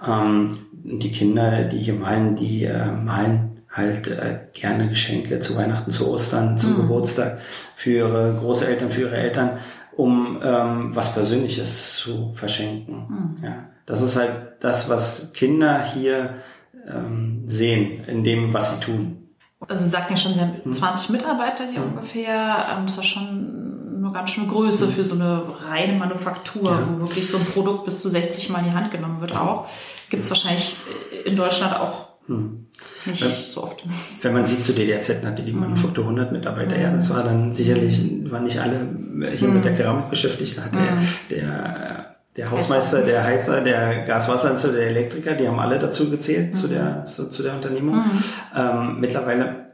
Ähm, 0.07 0.57
die 0.73 1.11
Kinder, 1.11 1.63
die 1.63 1.79
hier 1.79 1.95
malen, 1.95 2.35
die 2.35 2.65
äh, 2.65 2.91
malen 2.91 3.54
halt 3.75 4.07
äh, 4.07 4.39
gerne 4.53 4.87
Geschenke 4.87 5.39
zu 5.39 5.55
Weihnachten, 5.57 5.91
zu 5.91 6.09
Ostern, 6.09 6.57
zum 6.57 6.73
mhm. 6.73 6.75
Geburtstag 6.77 7.39
für 7.75 7.91
ihre 7.91 8.37
Großeltern, 8.39 8.89
für 8.89 9.01
ihre 9.01 9.17
Eltern, 9.17 9.59
um 9.95 10.39
ähm, 10.41 10.95
was 10.95 11.13
Persönliches 11.13 11.95
zu 11.95 12.33
verschenken. 12.35 12.95
Mhm. 13.09 13.43
Ja, 13.43 13.65
das 13.85 14.01
ist 14.01 14.15
halt 14.15 14.31
das, 14.61 14.89
was 14.89 15.33
Kinder 15.33 15.83
hier 15.83 16.35
ähm, 16.87 17.43
sehen 17.47 18.05
in 18.05 18.23
dem, 18.23 18.53
was 18.53 18.75
sie 18.75 18.85
tun. 18.85 19.29
Also 19.67 19.83
Sie 19.83 19.89
sagten 19.89 20.13
ja 20.13 20.17
schon, 20.17 20.33
Sie 20.33 20.39
haben 20.39 20.71
20 20.71 21.07
hm. 21.07 21.13
Mitarbeiter 21.13 21.65
hier 21.65 21.81
hm. 21.81 21.89
ungefähr. 21.89 22.67
Ähm, 22.71 22.85
das 22.85 22.91
ist 22.91 22.97
ja 22.97 23.03
schon 23.03 23.97
eine 23.97 24.11
ganz 24.13 24.29
schöne 24.29 24.47
Größe 24.47 24.85
hm. 24.85 24.91
für 24.93 25.03
so 25.03 25.15
eine 25.15 25.43
reine 25.69 25.93
Manufaktur, 25.93 26.63
ja. 26.63 26.87
wo 26.87 26.99
wirklich 26.99 27.27
so 27.27 27.37
ein 27.37 27.45
Produkt 27.45 27.85
bis 27.85 28.01
zu 28.01 28.09
60 28.09 28.49
Mal 28.49 28.59
in 28.59 28.65
die 28.65 28.73
Hand 28.73 28.91
genommen 28.91 29.21
wird 29.21 29.35
auch. 29.35 29.67
Gibt 30.09 30.23
es 30.23 30.29
wahrscheinlich 30.29 30.75
in 31.25 31.35
Deutschland 31.35 31.75
auch 31.75 32.09
hm. 32.27 32.64
Nicht 33.05 33.23
wenn, 33.23 33.45
so 33.45 33.63
oft. 33.63 33.83
Wenn 34.21 34.33
man 34.33 34.45
sieht, 34.45 34.63
zu 34.63 34.73
DDRZ 34.73 35.23
hatte 35.23 35.43
die 35.43 35.51
mhm. 35.51 35.61
Manufaktur 35.61 36.03
100 36.05 36.31
Mitarbeiter. 36.31 36.75
Mhm. 36.75 36.81
Ja, 36.81 36.91
das 36.91 37.09
war 37.09 37.23
dann 37.23 37.53
sicherlich, 37.53 38.03
waren 38.31 38.43
nicht 38.43 38.59
alle 38.59 38.87
hier 39.33 39.47
mhm. 39.47 39.55
mit 39.55 39.65
der 39.65 39.73
mhm. 39.73 39.77
Keramik 39.77 40.09
beschäftigt. 40.09 40.57
Da 40.57 40.63
hat 40.63 40.73
der, 40.73 40.91
mhm. 40.91 41.07
der, 41.29 42.15
der 42.37 42.51
Hausmeister, 42.51 43.01
der 43.01 43.23
Heizer, 43.23 43.61
der 43.61 44.05
Gaswasser, 44.05 44.71
der 44.71 44.87
Elektriker, 44.87 45.33
die 45.33 45.47
haben 45.47 45.59
alle 45.59 45.79
dazu 45.79 46.09
gezählt 46.09 46.55
zu 46.55 46.67
der, 46.67 47.03
zu, 47.05 47.29
zu 47.29 47.43
der 47.43 47.53
Unternehmung. 47.53 48.03
Ähm, 48.55 48.99
mittlerweile 48.99 49.65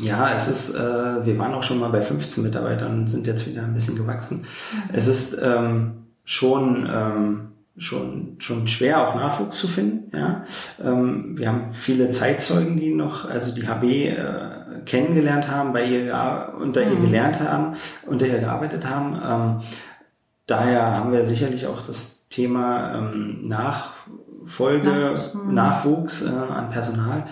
ja, 0.00 0.34
es 0.34 0.48
ist, 0.48 0.74
äh, 0.74 1.24
wir 1.24 1.38
waren 1.38 1.54
auch 1.54 1.62
schon 1.62 1.80
mal 1.80 1.88
bei 1.88 2.02
15 2.02 2.44
Mitarbeitern 2.44 3.00
und 3.00 3.06
sind 3.08 3.26
jetzt 3.26 3.48
wieder 3.48 3.62
ein 3.62 3.72
bisschen 3.72 3.96
gewachsen. 3.96 4.44
Es 4.92 5.06
ist 5.06 5.38
ähm, 5.42 6.08
schon 6.24 6.86
ähm, 6.92 7.48
schon, 7.78 8.36
schon 8.38 8.66
schwer, 8.66 9.06
auch 9.06 9.14
Nachwuchs 9.14 9.58
zu 9.58 9.68
finden. 9.68 10.16
Ja. 10.16 10.44
Ähm, 10.82 11.36
wir 11.36 11.48
haben 11.48 11.72
viele 11.72 12.10
Zeitzeugen, 12.10 12.76
die 12.76 12.94
noch, 12.94 13.28
also 13.28 13.54
die 13.54 13.68
HB 13.68 13.84
äh, 13.84 14.16
kennengelernt 14.84 15.50
haben, 15.50 15.72
bei 15.72 15.84
ihr 15.84 16.54
unter 16.60 16.82
ihr 16.82 16.98
mhm. 16.98 17.02
gelernt 17.02 17.40
haben, 17.40 17.76
unter 18.06 18.26
ihr 18.26 18.38
gearbeitet 18.38 18.88
haben. 18.88 19.20
Ähm, 19.22 19.62
daher 20.46 20.96
haben 20.96 21.12
wir 21.12 21.24
sicherlich 21.24 21.66
auch 21.66 21.86
das 21.86 22.28
Thema 22.28 22.94
ähm, 22.94 23.46
Nachfolge, 23.46 24.90
Nachwuchs, 24.90 25.34
hm. 25.34 25.54
Nachwuchs 25.54 26.22
äh, 26.22 26.28
an 26.28 26.70
Personal. 26.70 27.24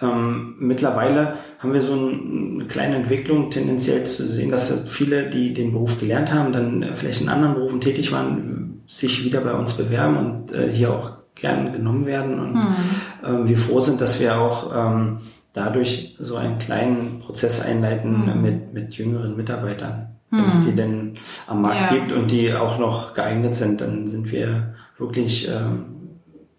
Ähm, 0.00 0.56
mittlerweile 0.58 1.36
haben 1.60 1.72
wir 1.72 1.82
so 1.82 1.94
eine 1.94 2.66
kleine 2.66 2.96
Entwicklung 2.96 3.50
tendenziell 3.50 4.04
zu 4.04 4.26
sehen, 4.26 4.50
dass 4.50 4.88
viele, 4.88 5.30
die 5.30 5.54
den 5.54 5.72
Beruf 5.72 6.00
gelernt 6.00 6.32
haben, 6.32 6.52
dann 6.52 6.94
vielleicht 6.96 7.22
in 7.22 7.28
anderen 7.28 7.54
Berufen 7.54 7.80
tätig 7.80 8.10
waren, 8.12 8.63
sich 8.86 9.24
wieder 9.24 9.40
bei 9.40 9.54
uns 9.54 9.74
bewerben 9.74 10.16
und 10.16 10.52
äh, 10.52 10.72
hier 10.72 10.92
auch 10.92 11.12
gern 11.34 11.72
genommen 11.72 12.06
werden. 12.06 12.38
Und 12.38 12.54
mhm. 12.54 12.76
ähm, 13.24 13.48
wir 13.48 13.58
froh 13.58 13.80
sind, 13.80 14.00
dass 14.00 14.20
wir 14.20 14.38
auch 14.38 14.72
ähm, 14.74 15.18
dadurch 15.52 16.16
so 16.18 16.36
einen 16.36 16.58
kleinen 16.58 17.20
Prozess 17.20 17.60
einleiten 17.62 18.26
mhm. 18.26 18.42
mit, 18.42 18.74
mit 18.74 18.94
jüngeren 18.94 19.36
Mitarbeitern. 19.36 20.14
Wenn 20.36 20.46
es 20.46 20.64
die 20.64 20.70
hm. 20.70 20.76
denn 20.76 21.14
am 21.46 21.62
Markt 21.62 21.92
ja. 21.92 21.96
gibt 21.96 22.10
und 22.10 22.30
die 22.30 22.52
auch 22.54 22.78
noch 22.78 23.14
geeignet 23.14 23.54
sind, 23.54 23.80
dann 23.80 24.08
sind 24.08 24.32
wir 24.32 24.74
wirklich 24.98 25.48
ähm, 25.48 25.84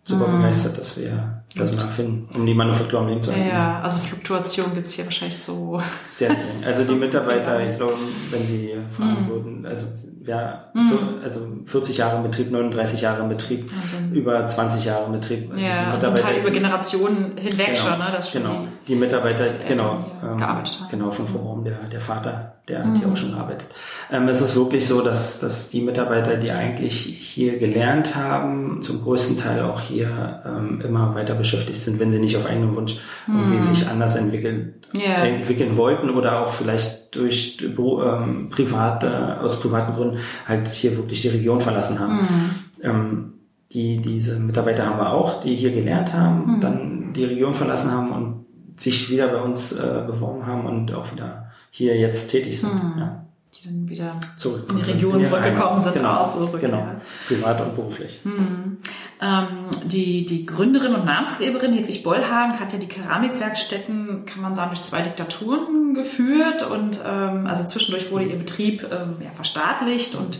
super 0.05 0.27
mhm. 0.27 0.37
begeistert, 0.37 0.77
dass 0.77 0.97
wir 0.97 1.43
Personal 1.55 1.89
finden, 1.89 2.27
um 2.35 2.45
die 2.45 2.53
Manufaktur 2.53 2.99
am 2.99 3.07
Leben 3.07 3.21
zu 3.21 3.31
halten. 3.31 3.47
Ja, 3.47 3.81
also 3.81 3.99
Fluktuation 3.99 4.73
gibt's 4.75 4.93
hier 4.93 5.05
wahrscheinlich 5.05 5.37
so. 5.37 5.81
Sehr 6.11 6.29
gering. 6.29 6.63
Also 6.63 6.83
die 6.83 6.99
Mitarbeiter, 6.99 7.63
ich 7.63 7.77
glaube, 7.77 7.97
wenn 8.29 8.43
sie 8.43 8.71
fragen 8.91 9.25
mhm. 9.25 9.29
würden, 9.29 9.65
also 9.65 9.87
ja, 10.25 10.71
mhm. 10.73 10.89
für, 10.89 11.23
also 11.23 11.47
40 11.65 11.97
Jahre 11.97 12.17
im 12.17 12.23
Betrieb, 12.23 12.51
39 12.51 13.01
Jahre 13.01 13.23
im 13.23 13.29
Betrieb, 13.29 13.71
Wahnsinn. 13.71 14.13
über 14.13 14.47
20 14.47 14.83
Jahre 14.83 15.05
im 15.05 15.13
Betrieb. 15.13 15.51
Also 15.51 15.65
ja, 15.65 15.91
die 15.91 15.95
Mitarbeiter, 15.97 16.11
also 16.11 16.23
Teil 16.23 16.41
über 16.41 16.51
Generationen 16.51 17.37
hinweg 17.37 17.67
genau, 17.67 17.79
schon, 17.79 17.99
ne? 17.99 18.05
Das 18.11 18.31
schon 18.31 18.43
genau, 18.43 18.67
die, 18.87 18.93
die 18.93 18.99
Mitarbeiter, 18.99 19.47
genau, 19.67 20.05
ähm, 20.23 20.37
gearbeitet 20.37 20.79
haben. 20.79 20.89
genau, 20.89 21.11
von 21.11 21.27
Forum, 21.27 21.63
der, 21.63 21.75
der 21.91 22.01
Vater, 22.01 22.55
der 22.67 22.83
mhm. 22.83 22.89
hat 22.89 22.97
hier 22.97 23.07
auch 23.07 23.17
schon 23.17 23.31
gearbeitet. 23.31 23.67
Ähm, 24.11 24.27
es 24.27 24.41
ist 24.41 24.55
wirklich 24.55 24.85
so, 24.85 25.01
dass, 25.01 25.39
dass 25.39 25.69
die 25.69 25.81
Mitarbeiter, 25.81 26.37
die 26.37 26.51
eigentlich 26.51 26.95
hier 26.95 27.57
gelernt 27.57 28.15
haben, 28.15 28.81
zum 28.81 29.01
größten 29.01 29.37
Teil 29.37 29.63
auch 29.63 29.81
hier 29.81 30.43
ähm, 30.45 30.81
immer 30.81 31.15
weiter 31.15 31.35
beschäftigt 31.35 31.79
sind, 31.79 31.99
wenn 31.99 32.11
sie 32.11 32.19
nicht 32.19 32.37
auf 32.37 32.45
eigenen 32.45 32.75
Wunsch 32.75 32.97
irgendwie 33.27 33.57
mhm. 33.57 33.61
sich 33.61 33.87
anders 33.87 34.15
entwickelt, 34.15 34.87
yeah. 34.93 35.25
entwickeln 35.25 35.77
wollten 35.77 36.09
oder 36.09 36.41
auch 36.41 36.51
vielleicht 36.51 37.15
durch 37.15 37.57
ähm, 37.61 38.49
private, 38.49 39.39
aus 39.41 39.59
privaten 39.59 39.95
Gründen 39.95 40.19
halt 40.47 40.67
hier 40.67 40.95
wirklich 40.97 41.21
die 41.21 41.29
Region 41.29 41.61
verlassen 41.61 41.99
haben. 41.99 42.15
Mhm. 42.15 42.49
Ähm, 42.83 43.31
die, 43.71 43.97
diese 43.97 44.39
Mitarbeiter 44.39 44.85
haben 44.85 44.99
wir 44.99 45.11
auch, 45.11 45.41
die 45.41 45.55
hier 45.55 45.71
gelernt 45.71 46.13
haben, 46.13 46.55
mhm. 46.55 46.61
dann 46.61 47.13
die 47.13 47.25
Region 47.25 47.55
verlassen 47.55 47.91
haben 47.91 48.11
und 48.11 48.45
sich 48.77 49.09
wieder 49.09 49.27
bei 49.27 49.41
uns 49.41 49.71
äh, 49.71 50.03
beworben 50.05 50.45
haben 50.45 50.65
und 50.65 50.93
auch 50.93 51.11
wieder 51.11 51.51
hier 51.71 51.97
jetzt 51.97 52.27
tätig 52.27 52.59
sind. 52.59 52.73
Mhm. 52.73 52.99
Ja 52.99 53.25
die 53.61 53.67
dann 53.67 53.89
wieder 53.89 54.19
Zurück 54.37 54.65
in 54.69 54.77
die 54.77 54.91
Region 54.91 55.23
zurückgekommen 55.23 55.79
sind. 55.79 55.93
Genau, 55.93 56.23
zurück, 56.23 56.59
genau. 56.59 56.79
Ja. 56.79 56.95
privat 57.27 57.61
und 57.61 57.75
beruflich. 57.75 58.19
Mhm. 58.23 58.77
Ähm, 59.21 59.47
die, 59.85 60.25
die 60.25 60.45
Gründerin 60.45 60.93
und 60.93 61.05
Namensgeberin 61.05 61.73
Hedwig 61.73 62.03
Bollhagen 62.03 62.59
hat 62.59 62.73
ja 62.73 62.79
die 62.79 62.87
Keramikwerkstätten, 62.87 64.25
kann 64.25 64.41
man 64.41 64.55
sagen, 64.55 64.71
durch 64.71 64.83
zwei 64.83 65.01
Diktaturen 65.01 65.93
geführt 65.93 66.69
und 66.69 66.99
ähm, 67.05 67.47
also 67.47 67.65
zwischendurch 67.65 68.11
wurde 68.11 68.25
ihr 68.25 68.37
Betrieb 68.37 68.83
ähm, 68.83 69.17
ja, 69.21 69.31
verstaatlicht 69.33 70.15
und 70.15 70.39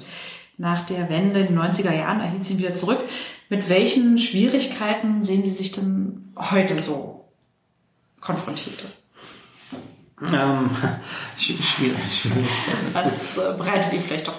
nach 0.58 0.86
der 0.86 1.10
Wende 1.10 1.42
in 1.42 1.48
den 1.48 1.60
90er 1.60 1.94
Jahren 1.94 2.22
erhielt 2.22 2.46
sie 2.46 2.54
ihn 2.54 2.60
wieder 2.60 2.74
zurück. 2.74 3.00
Mit 3.50 3.70
welchen 3.70 4.18
Schwierigkeiten 4.18 5.22
sehen 5.22 5.44
Sie 5.44 5.52
sich 5.52 5.72
denn 5.72 6.34
heute 6.38 6.80
so 6.80 7.15
konfrontiert? 8.26 8.84
Ähm, 10.34 10.70
schwierig, 11.38 11.62
schwierig. 12.10 12.50
Was 12.94 13.38
äh, 13.38 13.54
bereitet 13.58 13.94
ihr 13.94 14.02
vielleicht 14.02 14.28
doch 14.28 14.36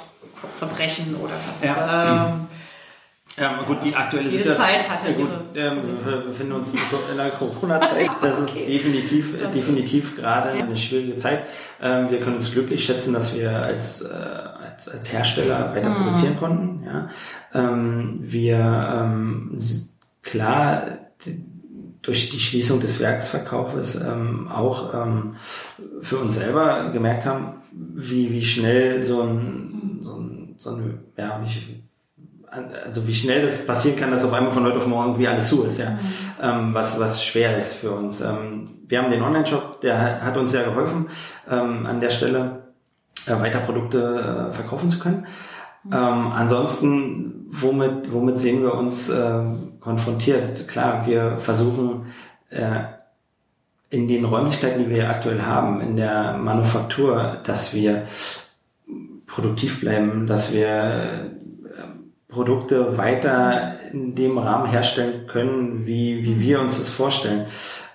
Zerbrechen 0.55 1.15
oder 1.17 1.35
was? 1.53 1.63
Ja. 1.63 2.29
Ähm, 2.29 2.47
ja, 3.39 3.63
gut, 3.65 3.85
die 3.85 3.95
aktuelle 3.95 4.31
Situation. 4.31 4.67
Zeit 4.67 4.89
hat 4.89 5.07
ja 5.07 5.13
gut, 5.13 5.29
ähm, 5.55 5.99
wir 6.05 6.17
befinden 6.23 6.53
uns 6.53 6.73
in 6.73 7.17
der 7.17 7.31
Corona-Zeit. 7.31 8.11
Das 8.23 8.41
ist 8.41 8.57
okay. 8.57 8.67
definitiv, 8.67 9.37
das 9.37 9.53
definitiv 9.53 10.11
ist, 10.11 10.17
gerade 10.17 10.57
ja. 10.57 10.65
eine 10.65 10.77
schwierige 10.77 11.17
Zeit. 11.17 11.45
Ähm, 11.83 12.09
wir 12.09 12.21
können 12.21 12.37
uns 12.37 12.51
glücklich 12.51 12.83
schätzen, 12.83 13.13
dass 13.13 13.35
wir 13.35 13.51
als, 13.51 14.01
äh, 14.01 14.07
als, 14.09 14.89
als 14.89 15.13
Hersteller 15.13 15.75
weiter 15.75 15.91
mm. 15.91 15.97
produzieren 15.97 16.37
konnten. 16.39 16.87
Ja. 16.87 17.11
Ähm, 17.53 18.19
wir, 18.23 18.57
ähm, 18.57 19.59
klar, 20.23 20.99
durch 22.07 22.31
die 22.31 22.41
Schließung 22.41 22.81
des 22.81 23.01
Werksverkaufes 23.01 23.97
ähm, 23.97 24.49
auch 24.49 24.95
ähm, 24.95 25.37
für 26.01 26.19
uns 26.19 26.35
selber 26.35 26.91
gemerkt 26.93 27.27
haben, 27.27 27.55
wie, 27.73 28.31
wie 28.33 28.45
schnell 28.45 29.03
so 29.03 29.23
ein, 29.23 29.99
so 30.01 30.17
ein, 30.17 30.55
so 30.57 30.71
ein 30.71 31.01
ja, 31.17 31.41
wie, 31.45 31.83
also 32.85 33.07
wie 33.09 33.15
schnell 33.15 33.43
das 33.43 33.67
passieren 33.67 33.99
kann, 33.99 34.13
dass 34.13 34.25
auf 34.25 34.33
einmal 34.33 34.53
von 34.53 34.65
heute 34.65 34.77
auf 34.77 34.87
morgen 34.87 35.09
irgendwie 35.11 35.27
alles 35.27 35.49
zu 35.49 35.65
ist, 35.65 35.79
ja. 35.79 35.91
Mhm. 35.91 35.99
Ähm, 36.41 36.75
was, 36.75 37.01
was 37.01 37.25
schwer 37.25 37.57
ist 37.59 37.75
für 37.75 37.91
uns. 37.91 38.21
Ähm, 38.21 38.71
wir 38.87 39.03
haben 39.03 39.11
den 39.11 39.23
Online-Shop, 39.23 39.81
der 39.81 40.25
hat 40.25 40.37
uns 40.37 40.53
sehr 40.53 40.63
geholfen, 40.63 41.07
ähm, 41.51 41.87
an 41.87 42.01
der 42.01 42.11
Stelle 42.11 42.67
äh, 43.27 43.41
weiter 43.41 43.59
Produkte 43.59 44.49
äh, 44.51 44.55
verkaufen 44.55 44.91
zu 44.91 45.01
können. 45.01 45.27
Mhm. 45.87 45.93
Ähm, 45.93 46.33
ansonsten, 46.33 47.47
womit, 47.51 48.13
womit 48.13 48.39
sehen 48.39 48.63
wir 48.63 48.75
uns 48.75 49.09
äh, 49.09 49.45
konfrontiert? 49.81 50.69
Klar, 50.69 51.07
wir 51.07 51.39
versuchen 51.39 52.07
äh, 52.51 52.81
in 53.91 54.09
den 54.09 54.25
Räumlichkeiten, 54.25 54.85
die 54.85 54.91
wir 54.91 55.09
aktuell 55.09 55.43
haben, 55.43 55.81
in 55.81 55.97
der 55.97 56.37
Manufaktur, 56.37 57.39
dass 57.45 57.73
wir 57.73 58.07
produktiv 59.27 59.81
bleiben, 59.81 60.27
dass 60.27 60.53
wir 60.53 60.67
äh, 60.67 61.31
Produkte 62.29 62.99
weiter 62.99 63.77
in 63.93 64.15
dem 64.15 64.39
Rahmen 64.39 64.67
herstellen 64.67 65.27
können, 65.27 65.87
wie, 65.87 66.25
wie 66.25 66.41
wir 66.41 66.61
uns 66.61 66.79
das 66.79 66.89
vorstellen. 66.89 67.47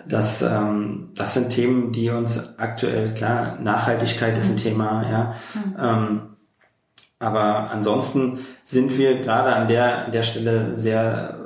Das, 0.07 0.41
ähm, 0.41 1.09
das 1.15 1.33
sind 1.33 1.51
Themen, 1.51 1.91
die 1.91 2.09
uns 2.09 2.57
aktuell, 2.57 3.13
klar, 3.13 3.59
Nachhaltigkeit 3.59 4.37
ist 4.37 4.49
ein 4.49 4.55
mhm. 4.55 4.59
Thema, 4.59 5.09
ja. 5.09 5.35
Mhm. 5.53 5.75
Ähm, 5.79 6.21
aber 7.21 7.71
ansonsten 7.71 8.39
sind 8.63 8.97
wir 8.97 9.19
gerade 9.21 9.55
an 9.55 9.67
der, 9.67 10.05
an 10.05 10.11
der 10.11 10.23
Stelle 10.23 10.75
sehr 10.75 11.37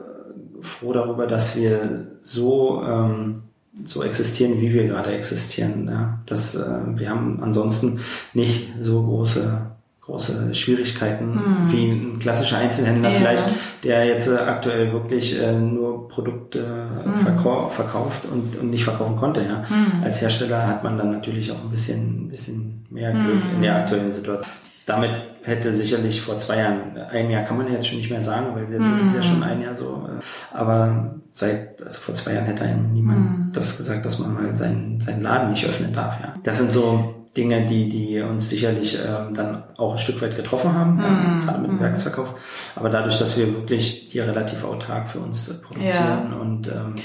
froh 0.62 0.94
darüber, 0.94 1.28
dass 1.28 1.56
wir 1.56 2.08
so, 2.22 2.82
ähm, 2.88 3.44
so 3.84 4.02
existieren, 4.04 4.62
wie 4.62 4.74
wir 4.74 4.88
gerade 4.88 5.12
existieren. 5.12 5.88
Ja. 5.88 6.20
Das, 6.26 6.56
äh, 6.56 6.66
wir 6.96 7.10
haben 7.10 7.40
ansonsten 7.44 8.00
nicht 8.34 8.70
so 8.80 9.04
große 9.04 9.76
große 10.06 10.54
Schwierigkeiten, 10.54 11.34
hm. 11.34 11.72
wie 11.72 11.90
ein 11.90 12.20
klassischer 12.20 12.60
Einzelhändler 12.60 13.10
ja. 13.10 13.18
vielleicht, 13.18 13.48
der 13.84 14.06
jetzt 14.06 14.28
äh, 14.28 14.36
aktuell 14.36 14.94
wirklich 14.94 15.42
äh, 15.42 15.54
nur 15.54 16.08
Produkte 16.10 16.88
hm. 17.04 17.20
verkau 17.22 17.70
verkauft 17.70 18.26
und, 18.32 18.56
und 18.56 18.70
nicht 18.70 18.84
verkaufen 18.84 19.16
konnte. 19.16 19.42
Ja. 19.42 19.68
Hm. 19.68 20.04
Als 20.04 20.22
Hersteller 20.22 20.68
hat 20.68 20.84
man 20.84 20.98
dann 20.98 21.12
natürlich 21.12 21.52
auch 21.52 21.60
ein 21.64 21.72
bisschen, 21.72 22.30
bisschen 22.30 22.86
mehr 22.92 23.12
Glück 23.14 23.42
in 23.56 23.62
der 23.64 23.76
hm. 23.76 23.82
aktuellen 23.82 24.12
Situation. 24.12 24.52
Damit 24.86 25.12
hätte 25.44 25.74
sicherlich 25.74 26.22
vor 26.22 26.38
zwei 26.38 26.58
Jahren, 26.58 26.98
ein 27.10 27.30
Jahr 27.32 27.44
kann 27.44 27.58
man 27.58 27.72
jetzt 27.72 27.88
schon 27.88 27.98
nicht 27.98 28.12
mehr 28.12 28.22
sagen, 28.22 28.56
weil 28.56 28.72
jetzt 28.72 28.88
ist 28.88 29.08
es 29.08 29.14
ja 29.16 29.22
hm. 29.22 29.24
schon 29.24 29.44
ein 29.44 29.62
Jahr 29.62 29.76
so, 29.76 30.08
äh, 30.08 30.56
aber 30.56 31.16
seit, 31.32 31.82
also 31.84 32.00
vor 32.00 32.14
zwei 32.16 32.34
Jahren 32.34 32.46
hätte 32.46 32.64
einem 32.64 32.94
niemand 32.94 33.18
hm. 33.18 33.52
das 33.54 33.78
gesagt, 33.78 34.06
dass 34.06 34.20
man 34.20 34.34
mal 34.34 34.56
seinen, 34.56 35.00
seinen 35.02 35.22
Laden 35.22 35.50
nicht 35.50 35.66
öffnen 35.68 35.94
darf. 35.94 36.20
Ja. 36.20 36.36
Das 36.44 36.60
sind 36.60 36.72
so 36.72 37.16
Dinge, 37.36 37.66
die, 37.66 37.90
die 37.90 38.22
uns 38.22 38.50
sicherlich 38.50 38.98
ähm, 38.98 39.34
dann 39.34 39.64
auch 39.78 39.94
ein 39.94 39.98
Stück 39.98 40.22
weit 40.22 40.36
getroffen 40.36 40.74
haben, 40.74 41.00
ähm, 41.04 41.42
gerade 41.44 41.60
mit 41.60 41.70
dem 41.70 41.78
mm. 41.78 41.82
Werksverkauf. 41.82 42.34
Aber 42.76 42.90
dadurch, 42.90 43.20
dass 43.20 43.38
wir 43.38 43.54
wirklich 43.54 44.08
hier 44.10 44.26
relativ 44.26 44.64
autark 44.64 45.10
für 45.10 45.20
uns 45.20 45.50
äh, 45.50 45.56
produzieren 45.56 46.32
ja. 46.32 46.38
und 46.40 46.68
ähm, 46.68 46.96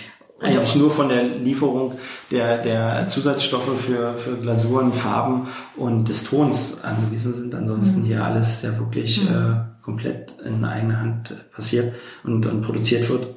eigentlich 0.41 0.77
nur 0.77 0.91
von 0.91 1.09
der 1.09 1.23
Lieferung 1.23 1.99
der, 2.31 2.59
der 2.59 3.09
Zusatzstoffe 3.09 3.79
für, 3.81 4.17
für 4.17 4.37
Glasuren, 4.37 4.93
Farben 4.93 5.49
und 5.77 6.09
des 6.09 6.25
Tons 6.25 6.83
angewiesen 6.83 7.35
sind. 7.35 7.55
Ansonsten 7.55 8.03
mhm. 8.03 8.07
hier 8.07 8.25
alles 8.25 8.63
ja 8.63 8.79
wirklich 8.79 9.29
mhm. 9.29 9.37
äh, 9.37 9.83
komplett 9.83 10.35
in 10.45 10.65
eigener 10.65 11.01
Hand 11.01 11.37
passiert 11.55 11.95
und, 12.25 12.47
und 12.47 12.63
produziert 12.63 13.09
wird 13.09 13.29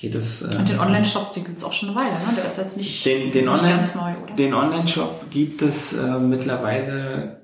geht 0.00 0.14
es. 0.14 0.42
Äh, 0.42 0.56
und 0.56 0.68
den 0.68 0.78
Online-Shop, 0.78 1.32
den 1.32 1.44
gibt 1.44 1.58
es 1.58 1.64
auch 1.64 1.72
schon 1.72 1.90
eine 1.90 1.98
Weile, 1.98 2.10
ne? 2.10 2.34
Der 2.36 2.46
ist 2.46 2.56
jetzt 2.56 2.76
nicht, 2.76 3.04
den, 3.04 3.32
den 3.32 3.46
nicht 3.46 3.54
Online, 3.54 3.76
ganz 3.76 3.94
neu, 3.94 4.12
oder? 4.22 4.34
Den 4.36 4.54
Online-Shop 4.54 5.30
gibt 5.30 5.62
es 5.62 5.92
äh, 5.92 6.18
mittlerweile 6.18 7.38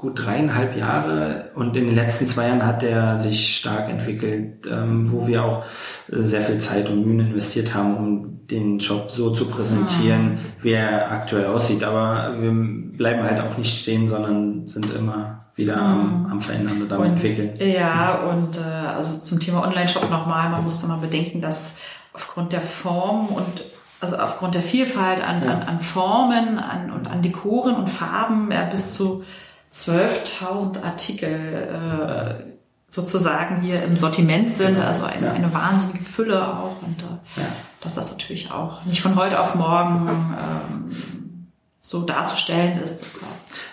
gut 0.00 0.24
dreieinhalb 0.24 0.78
Jahre 0.78 1.50
und 1.54 1.76
in 1.76 1.84
den 1.84 1.94
letzten 1.94 2.26
zwei 2.26 2.46
Jahren 2.46 2.64
hat 2.64 2.82
er 2.82 3.18
sich 3.18 3.58
stark 3.58 3.90
entwickelt, 3.90 4.66
ähm, 4.66 5.12
wo 5.12 5.26
wir 5.26 5.44
auch 5.44 5.64
äh, 6.10 6.22
sehr 6.22 6.40
viel 6.40 6.56
Zeit 6.56 6.88
und 6.88 7.04
Mühen 7.04 7.20
investiert 7.20 7.74
haben, 7.74 7.96
um 7.96 8.39
den 8.50 8.80
Shop 8.80 9.10
so 9.10 9.30
zu 9.30 9.46
präsentieren, 9.46 10.32
mhm. 10.32 10.38
wie 10.62 10.72
er 10.72 11.10
aktuell 11.10 11.46
aussieht. 11.46 11.84
Aber 11.84 12.34
wir 12.38 12.50
bleiben 12.96 13.22
halt 13.22 13.40
auch 13.40 13.56
nicht 13.56 13.78
stehen, 13.82 14.08
sondern 14.08 14.66
sind 14.66 14.90
immer 14.90 15.46
wieder 15.56 15.76
am, 15.76 16.26
am, 16.30 16.40
Verändern 16.40 16.82
und 16.82 16.92
am 16.92 17.00
und, 17.00 17.06
Entwickeln. 17.06 17.52
Ja, 17.58 18.22
und 18.30 18.58
äh, 18.58 18.62
also 18.62 19.18
zum 19.18 19.40
Thema 19.40 19.62
Online-Shop 19.62 20.10
nochmal, 20.10 20.50
man 20.50 20.64
musste 20.64 20.86
mal 20.86 20.98
bedenken, 20.98 21.40
dass 21.40 21.74
aufgrund 22.12 22.52
der 22.52 22.62
Form 22.62 23.26
und 23.26 23.64
also 24.00 24.16
aufgrund 24.16 24.54
der 24.54 24.62
Vielfalt 24.62 25.22
an, 25.22 25.44
ja. 25.44 25.52
an, 25.52 25.62
an 25.62 25.80
Formen 25.80 26.58
an, 26.58 26.90
und 26.90 27.06
an 27.06 27.20
Dekoren 27.22 27.76
und 27.76 27.90
Farben 27.90 28.50
er 28.50 28.64
bis 28.64 28.94
zu 28.94 29.24
12.000 29.72 30.82
Artikel 30.82 31.28
äh, 31.28 32.59
sozusagen 32.90 33.60
hier 33.60 33.82
im 33.82 33.96
Sortiment 33.96 34.50
sind, 34.50 34.74
genau. 34.74 34.86
also 34.86 35.04
eine, 35.04 35.26
ja. 35.26 35.32
eine 35.32 35.54
wahnsinnige 35.54 36.04
Fülle 36.04 36.46
auch 36.46 36.82
und 36.82 37.02
äh, 37.02 37.40
ja. 37.40 37.46
dass 37.80 37.94
das 37.94 38.10
natürlich 38.10 38.50
auch 38.50 38.84
nicht 38.84 39.00
von 39.00 39.14
heute 39.14 39.40
auf 39.40 39.54
morgen 39.54 40.08
ähm, 40.08 41.46
so 41.80 42.02
darzustellen 42.02 42.78
ist. 42.82 43.06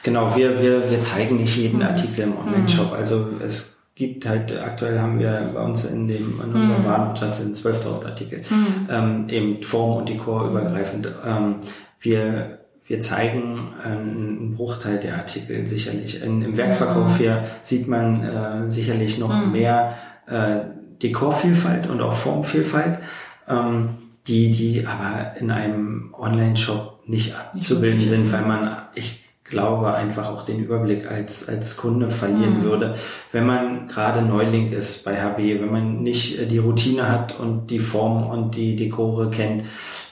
Genau, 0.03 0.35
wir, 0.35 0.61
wir, 0.61 0.89
wir 0.89 1.01
zeigen 1.01 1.37
nicht 1.37 1.57
jeden 1.57 1.79
mhm. 1.79 1.87
Artikel 1.87 2.21
im 2.21 2.37
Online-Shop. 2.37 2.91
Mhm. 2.91 2.97
Also 2.97 3.27
es 3.43 3.79
gibt 3.95 4.27
halt, 4.27 4.55
aktuell 4.57 4.99
haben 4.99 5.19
wir 5.19 5.49
bei 5.53 5.61
uns 5.61 5.83
in 5.85 6.07
dem, 6.07 6.39
in 6.43 6.53
unserem 6.53 6.83
mhm. 6.83 6.87
Warenschatz 6.87 7.39
sind 7.39 7.55
12.000 7.55 8.05
Artikel, 8.05 8.41
mhm. 8.49 8.87
ähm, 8.89 9.29
eben 9.29 9.63
Form 9.63 9.97
und 9.97 10.09
Dekor 10.09 10.47
übergreifend. 10.47 11.11
Ähm, 11.25 11.55
wir 11.99 12.59
wir 12.87 13.01
zeigen 13.01 13.73
einen 13.83 14.55
Bruchteil 14.55 14.99
der 14.99 15.17
Artikel 15.17 15.67
sicherlich. 15.67 16.21
In, 16.21 16.41
Im 16.41 16.57
Werksverkauf 16.57 17.13
mhm. 17.13 17.17
hier 17.17 17.43
sieht 17.61 17.87
man 17.87 18.23
äh, 18.23 18.69
sicherlich 18.69 19.19
noch 19.19 19.45
mhm. 19.45 19.51
mehr 19.51 19.95
äh, 20.27 20.59
Dekorvielfalt 21.01 21.87
und 21.87 22.01
auch 22.01 22.13
Formvielfalt, 22.13 22.99
ähm, 23.47 23.89
die, 24.27 24.51
die 24.51 24.85
aber 24.87 25.37
in 25.39 25.51
einem 25.51 26.13
Online-Shop 26.17 27.03
nicht 27.05 27.35
abzubilden 27.35 27.99
nicht 27.99 28.09
sind, 28.09 28.31
weil 28.31 28.43
man, 28.43 28.77
ich 28.95 29.23
glaube, 29.43 29.93
einfach 29.93 30.29
auch 30.29 30.43
den 30.43 30.59
Überblick 30.59 31.09
als, 31.09 31.47
als 31.47 31.77
Kunde 31.77 32.09
verlieren 32.09 32.59
mhm. 32.59 32.63
würde, 32.63 32.95
wenn 33.31 33.45
man 33.45 33.87
gerade 33.87 34.21
Neuling 34.21 34.71
ist 34.71 35.05
bei 35.05 35.21
HB, 35.21 35.61
wenn 35.61 35.71
man 35.71 36.03
nicht 36.03 36.39
äh, 36.39 36.45
die 36.45 36.57
Routine 36.57 37.09
hat 37.09 37.37
und 37.39 37.67
die 37.67 37.79
Form 37.79 38.27
und 38.27 38.55
die 38.55 38.75
Dekore 38.75 39.29
kennt, 39.29 39.63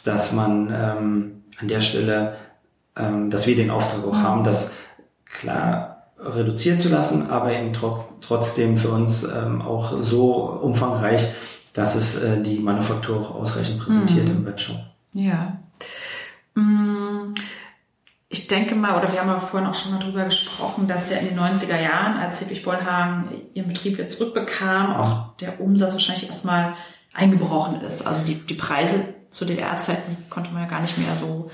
dass 0.04 0.34
man 0.34 0.74
ähm, 0.74 1.32
an 1.60 1.68
der 1.68 1.80
Stelle 1.80 2.36
ähm, 2.98 3.30
dass 3.30 3.48
wir 3.48 3.56
den 3.56 3.72
Auftrag 3.72 4.06
auch 4.06 4.18
haben, 4.18 4.44
das 4.44 4.72
klar 5.26 6.12
reduzieren 6.18 6.80
zu 6.80 6.90
lassen, 6.90 7.30
aber 7.30 7.52
eben 7.52 7.74
tro 7.74 8.04
trotzdem 8.22 8.78
für 8.78 8.90
uns 8.90 9.24
ähm, 9.24 9.62
auch 9.62 10.02
so 10.02 10.34
umfangreich, 10.62 11.34
dass 11.74 11.96
es 11.96 12.22
äh, 12.22 12.42
die 12.42 12.60
Manufaktur 12.60 13.20
auch 13.20 13.36
ausreichend 13.36 13.80
präsentiert 13.80 14.30
mhm. 14.30 14.38
im 14.38 14.46
Webshop. 14.46 14.78
Ja. 15.12 15.58
Mm, 16.56 17.36
ich 18.30 18.48
denke 18.48 18.76
mal, 18.76 18.98
oder 18.98 19.12
wir 19.12 19.20
haben 19.20 19.28
ja 19.28 19.40
vorhin 19.40 19.70
auch 19.70 19.76
schon 19.76 19.92
mal 19.92 20.00
drüber 20.00 20.26
gesprochen, 20.26 20.88
dass 20.88 21.10
ja 21.10 21.18
in 21.18 21.30
den 21.30 21.40
90er 21.40 21.80
Jahren, 21.80 22.18
als 22.18 22.42
Hedwig 22.42 22.64
Bollhagen 22.64 23.26
ihren 23.54 23.68
Betrieb 23.68 23.98
wieder 23.98 24.10
zurückbekam, 24.10 24.96
auch 24.96 25.36
der 25.38 25.62
Umsatz 25.62 25.94
wahrscheinlich 25.94 26.28
erstmal 26.28 26.74
eingebrochen 27.14 27.82
ist. 27.82 28.06
Also 28.06 28.26
die, 28.26 28.36
die 28.36 28.56
Preise 28.56 29.14
zu 29.30 29.46
DDR-Zeiten 29.46 30.18
konnte 30.30 30.52
man 30.52 30.64
ja 30.64 30.70
gar 30.70 30.82
nicht 30.82 30.98
mehr 30.98 31.16
so 31.16 31.52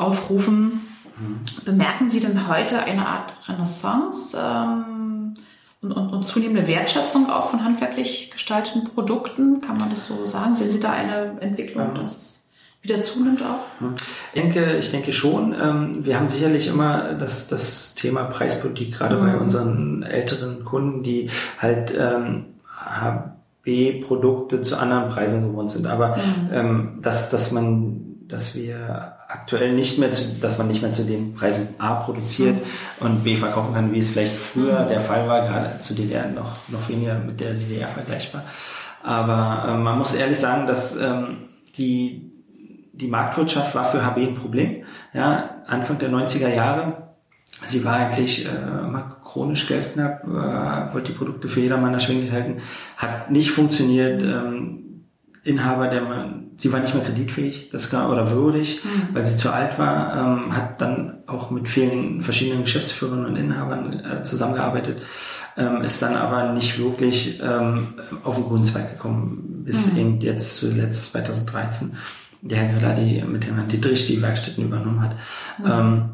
aufrufen. 0.00 0.88
Mhm. 1.18 1.40
Bemerken 1.64 2.10
Sie 2.10 2.20
denn 2.20 2.48
heute 2.48 2.82
eine 2.82 3.06
Art 3.06 3.34
Renaissance 3.48 4.36
ähm, 4.40 5.34
und, 5.80 5.92
und, 5.92 6.10
und, 6.10 6.22
zunehmende 6.24 6.66
Wertschätzung 6.68 7.30
auch 7.30 7.50
von 7.50 7.64
handwerklich 7.64 8.30
gestalteten 8.30 8.84
Produkten? 8.84 9.60
Kann 9.60 9.78
man 9.78 9.90
das 9.90 10.06
so 10.06 10.26
sagen? 10.26 10.54
Sehen 10.54 10.70
Sie 10.70 10.80
da 10.80 10.92
eine 10.92 11.40
Entwicklung, 11.40 11.90
mhm. 11.90 11.94
dass 11.94 12.16
es 12.16 12.48
wieder 12.82 13.00
zunimmt 13.00 13.42
auch? 13.42 13.80
Mhm. 13.80 13.94
Ich 14.32 14.42
denke, 14.42 14.76
ich 14.76 14.90
denke 14.90 15.12
schon. 15.12 15.54
Ähm, 15.60 16.06
wir 16.06 16.16
haben 16.16 16.28
sicherlich 16.28 16.68
immer 16.68 17.14
das, 17.14 17.48
das 17.48 17.94
Thema 17.94 18.24
Preispolitik, 18.24 18.94
gerade 18.94 19.16
mhm. 19.16 19.26
bei 19.26 19.36
unseren 19.36 20.02
älteren 20.02 20.64
Kunden, 20.64 21.02
die 21.02 21.30
halt 21.58 21.92
ähm, 21.98 22.46
HB-Produkte 22.76 24.60
zu 24.62 24.76
anderen 24.76 25.10
Preisen 25.10 25.42
gewohnt 25.42 25.70
sind. 25.70 25.86
Aber 25.86 26.16
mhm. 26.16 26.50
ähm, 26.52 26.98
dass, 27.02 27.30
dass 27.30 27.52
man 27.52 28.04
dass 28.28 28.54
wir 28.54 29.16
aktuell 29.28 29.72
nicht 29.72 29.98
mehr 29.98 30.12
zu, 30.12 30.22
dass 30.40 30.58
man 30.58 30.68
nicht 30.68 30.82
mehr 30.82 30.92
zu 30.92 31.04
den 31.04 31.34
Preisen 31.34 31.74
A 31.78 31.94
produziert 31.94 32.56
mhm. 32.56 33.06
und 33.06 33.24
B 33.24 33.36
verkaufen 33.36 33.74
kann, 33.74 33.92
wie 33.92 33.98
es 33.98 34.10
vielleicht 34.10 34.34
früher 34.34 34.84
mhm. 34.84 34.88
der 34.88 35.00
Fall 35.00 35.26
war, 35.28 35.42
gerade 35.46 35.78
zu 35.78 35.94
DDR 35.94 36.28
noch, 36.28 36.56
noch 36.68 36.88
weniger 36.88 37.18
mit 37.18 37.40
der 37.40 37.54
DDR 37.54 37.88
vergleichbar. 37.88 38.44
Aber 39.02 39.68
äh, 39.68 39.76
man 39.76 39.98
muss 39.98 40.14
ehrlich 40.14 40.38
sagen, 40.38 40.66
dass 40.66 40.96
ähm, 40.96 41.48
die, 41.76 42.30
die 42.92 43.08
Marktwirtschaft 43.08 43.74
war 43.74 43.84
für 43.84 44.04
HB 44.04 44.18
ein 44.18 44.34
Problem. 44.34 44.84
Ja, 45.14 45.62
Anfang 45.66 45.98
der 45.98 46.10
90er 46.10 46.54
Jahre. 46.54 47.08
Sie 47.64 47.84
war 47.84 47.94
eigentlich 47.96 48.46
äh, 48.46 48.50
chronisch 49.24 49.66
geldknapp, 49.66 50.24
äh, 50.24 50.94
wollte 50.94 51.12
die 51.12 51.18
Produkte 51.18 51.48
für 51.48 51.60
jedermann 51.60 51.94
erschwinglich 51.94 52.30
halten, 52.30 52.60
hat 52.96 53.30
nicht 53.30 53.50
funktioniert. 53.50 54.22
Ähm, 54.22 54.87
Inhaber, 55.48 55.88
der 55.88 56.02
man, 56.02 56.50
sie 56.56 56.72
war 56.72 56.80
nicht 56.80 56.94
mehr 56.94 57.04
kreditfähig, 57.04 57.70
das 57.70 57.90
gar, 57.90 58.10
oder 58.10 58.30
würdig, 58.30 58.80
mhm. 58.84 59.14
weil 59.14 59.24
sie 59.24 59.36
zu 59.36 59.50
alt 59.50 59.78
war, 59.78 60.16
ähm, 60.16 60.56
hat 60.56 60.80
dann 60.80 61.22
auch 61.26 61.50
mit 61.50 61.68
vielen 61.68 62.22
verschiedenen 62.22 62.64
Geschäftsführern 62.64 63.24
und 63.24 63.36
Inhabern 63.36 64.00
äh, 64.04 64.22
zusammengearbeitet, 64.22 65.00
ähm, 65.56 65.82
ist 65.82 66.02
dann 66.02 66.16
aber 66.16 66.52
nicht 66.52 66.78
wirklich 66.78 67.40
ähm, 67.42 67.94
auf 68.24 68.36
den 68.36 68.44
grünen 68.44 68.64
Zweig 68.64 68.92
gekommen, 68.92 69.62
bis 69.64 69.92
mhm. 69.92 69.98
eben 69.98 70.20
jetzt 70.20 70.58
zuletzt 70.58 71.12
2013 71.12 71.96
der 72.42 72.58
Herr 72.58 72.78
Grilladi 72.78 73.24
mit 73.26 73.44
dem 73.44 73.54
Herrn 73.54 73.68
Dietrich 73.68 74.06
die 74.06 74.22
Werkstätten 74.22 74.64
übernommen 74.64 75.00
hat. 75.00 75.16
Mhm. 75.58 75.66
Ähm, 75.66 76.04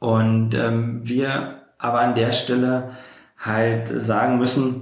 und 0.00 0.54
ähm, 0.54 1.00
wir 1.04 1.62
aber 1.78 2.00
an 2.00 2.14
der 2.14 2.32
Stelle 2.32 2.92
halt 3.38 3.88
sagen 3.88 4.38
müssen, 4.38 4.80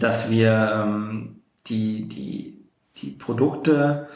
dass 0.00 0.30
wir 0.30 0.72
ähm, 0.74 1.36
die, 1.68 2.08
die 2.08 2.55
die 2.98 3.10
Produkte 3.10 4.08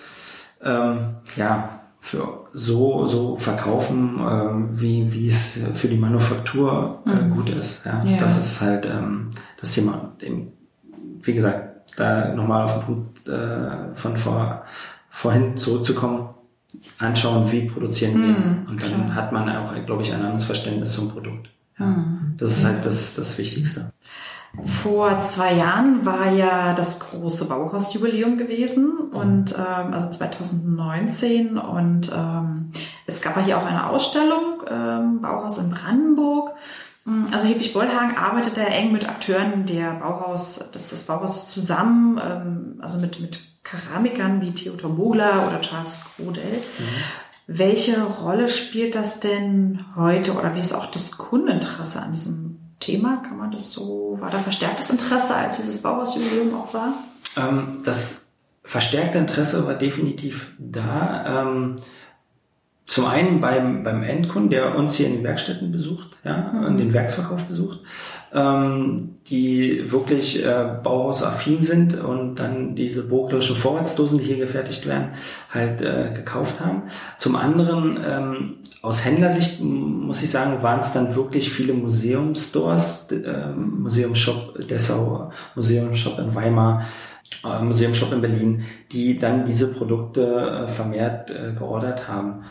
ähm, 0.63 1.17
ja 1.37 1.81
für 2.01 2.47
so 2.53 3.07
so 3.07 3.37
verkaufen, 3.37 4.19
ähm, 4.21 4.81
wie 4.81 5.13
wie 5.13 5.29
es 5.29 5.61
für 5.75 5.89
die 5.89 5.99
Manufaktur 5.99 7.03
äh, 7.07 7.11
mhm. 7.11 7.31
gut 7.31 7.51
ist. 7.51 7.85
Ja? 7.85 8.03
ja? 8.05 8.19
Das 8.19 8.39
ist 8.39 8.61
halt 8.61 8.87
ähm, 8.87 9.31
das 9.59 9.73
Thema. 9.73 10.13
Wie 11.23 11.35
gesagt, 11.35 11.71
da 11.97 12.35
nochmal 12.35 12.65
auf 12.65 12.75
den 12.75 12.83
Punkt 12.83 13.29
äh, 13.29 13.95
von 13.95 14.17
vor, 14.17 14.65
vorhin 15.11 15.57
zurückzukommen, 15.57 16.31
anschauen, 16.99 17.51
wie 17.53 17.69
produzieren 17.69 18.15
wir. 18.15 18.29
Mhm, 18.29 18.67
und 18.69 18.83
dann 18.83 19.07
klar. 19.07 19.15
hat 19.15 19.33
man 19.33 19.49
auch, 19.57 19.75
glaube 19.87 20.03
ich, 20.03 20.13
ein 20.13 20.23
anderes 20.23 20.45
Verständnis 20.45 20.93
zum 20.93 21.11
Produkt. 21.11 21.51
Ja? 21.79 21.87
Mhm. 21.87 22.35
Das 22.39 22.51
ist 22.51 22.65
halt 22.65 22.85
das, 22.85 23.15
das 23.15 23.37
Wichtigste. 23.39 23.93
Vor 24.65 25.21
zwei 25.21 25.55
Jahren 25.55 26.05
war 26.05 26.33
ja 26.33 26.73
das 26.75 26.99
große 26.99 27.47
Bauhausjubiläum 27.47 28.37
gewesen 28.37 28.99
und 29.13 29.55
ähm, 29.57 29.93
also 29.93 30.11
2019 30.11 31.57
und 31.57 32.11
ähm, 32.13 32.73
es 33.07 33.23
gab 33.23 33.37
ja 33.37 33.43
hier 33.45 33.59
auch 33.59 33.65
eine 33.65 33.89
Ausstellung 33.89 34.63
ähm, 34.69 35.21
Bauhaus 35.21 35.59
in 35.59 35.71
Brandenburg. 35.71 36.51
Mm, 37.05 37.25
also 37.33 37.47
Hedwig 37.47 37.73
Bollhagen 37.73 38.17
arbeitet 38.17 38.57
da 38.57 38.63
eng 38.63 38.91
mit 38.91 39.09
Akteuren 39.09 39.67
der 39.67 39.93
Bauhaus, 39.93 40.71
des, 40.75 40.91
des 40.91 41.05
Bauhauses 41.05 41.51
zusammen, 41.51 42.21
ähm, 42.23 42.79
also 42.83 42.99
mit, 42.99 43.21
mit 43.21 43.39
Keramikern 43.63 44.41
wie 44.41 44.53
Theodor 44.53 44.91
Bogler 44.91 45.47
oder 45.47 45.61
Charles 45.61 46.05
Grodel. 46.17 46.45
Mhm. 46.45 46.85
Welche 47.47 48.03
Rolle 48.03 48.49
spielt 48.49 48.97
das 48.97 49.21
denn 49.21 49.85
heute 49.95 50.33
oder 50.33 50.57
wie 50.57 50.61
ist 50.61 50.73
auch 50.73 50.87
das 50.87 51.19
Kundeninteresse 51.19 52.03
an 52.03 52.13
diesem 52.13 52.50
Thema? 52.81 53.19
Kann 53.19 53.37
man 53.37 53.53
das 53.53 53.73
so, 53.73 54.17
war 54.21 54.31
da 54.31 54.39
verstärktes 54.39 54.91
Interesse, 54.91 55.35
als 55.35 55.57
dieses 55.57 55.83
Bauhausjubiläum 55.83 56.55
auch 56.55 56.75
war? 56.75 56.95
Ähm, 57.37 57.83
das 57.85 58.27
verstärkte 58.65 59.19
Interesse 59.19 59.67
war 59.67 59.75
definitiv 59.75 60.53
da. 60.59 61.43
Ähm, 61.43 61.77
zum 62.91 63.07
einen 63.07 63.41
beim, 63.41 63.85
beim 63.85 64.03
Endkunden, 64.03 64.51
der 64.51 64.75
uns 64.75 64.97
hier 64.97 65.07
in 65.07 65.13
den 65.13 65.23
Werkstätten 65.23 65.71
besucht, 65.71 66.19
ja, 66.25 66.53
mhm. 66.53 66.77
den 66.77 66.93
Werksverkauf 66.93 67.45
besucht, 67.45 67.79
ähm, 68.35 69.11
die 69.29 69.93
wirklich 69.93 70.45
äh, 70.45 70.65
bauhausaffin 70.83 71.63
sind 71.63 72.03
und 72.03 72.41
dann 72.41 72.75
diese 72.75 73.07
burglerischen 73.07 73.55
Vorratsdosen, 73.55 74.19
die 74.19 74.25
hier 74.25 74.39
gefertigt 74.39 74.89
werden, 74.89 75.11
halt 75.51 75.83
äh, 75.83 76.11
gekauft 76.13 76.59
haben. 76.59 76.83
Zum 77.17 77.37
anderen, 77.37 77.97
ähm, 78.05 78.55
aus 78.83 79.05
Händlersicht 79.05 79.61
muss 79.61 80.21
ich 80.21 80.31
sagen, 80.33 80.61
waren 80.65 80.81
es 80.81 80.93
dann 80.93 81.15
wirklich 81.15 81.49
viele 81.49 81.75
Museumstores, 81.75 83.07
äh, 83.13 83.53
Museumshop 83.53 84.67
Dessau, 84.67 85.31
Museumshop 85.55 86.19
in 86.19 86.35
Weimar, 86.35 86.87
äh, 87.45 87.63
Museumshop 87.63 88.13
in 88.13 88.21
Berlin, 88.21 88.65
die 88.91 89.17
dann 89.17 89.45
diese 89.45 89.73
Produkte 89.73 90.67
äh, 90.67 90.67
vermehrt 90.67 91.31
äh, 91.31 91.53
geordert 91.57 92.09
haben 92.09 92.43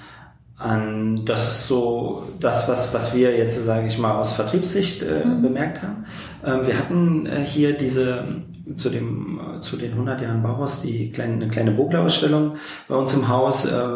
an 0.60 1.26
das 1.26 1.52
ist 1.52 1.68
so 1.68 2.24
das, 2.40 2.68
was, 2.68 2.94
was 2.94 3.16
wir 3.16 3.36
jetzt, 3.36 3.64
sage 3.64 3.88
ich 3.88 3.98
mal, 3.98 4.18
aus 4.18 4.34
Vertriebssicht 4.34 5.02
äh, 5.04 5.26
mhm. 5.26 5.42
bemerkt 5.42 5.82
haben. 5.82 6.06
Ähm, 6.46 6.68
wir 6.68 6.78
hatten 6.78 7.26
äh, 7.26 7.46
hier 7.46 7.76
diese 7.76 8.26
zu 8.76 8.90
dem 8.90 9.40
zu 9.62 9.78
den 9.78 9.94
100 9.94 10.22
Jahren 10.22 10.44
Bauhaus 10.44 10.82
die 10.82 11.12
kleine 11.12 11.34
eine 11.34 11.48
kleine 11.48 11.72
Bogler-Ausstellung 11.72 12.58
bei 12.88 12.96
uns 12.96 13.14
im 13.14 13.28
Haus, 13.28 13.66
äh, 13.66 13.88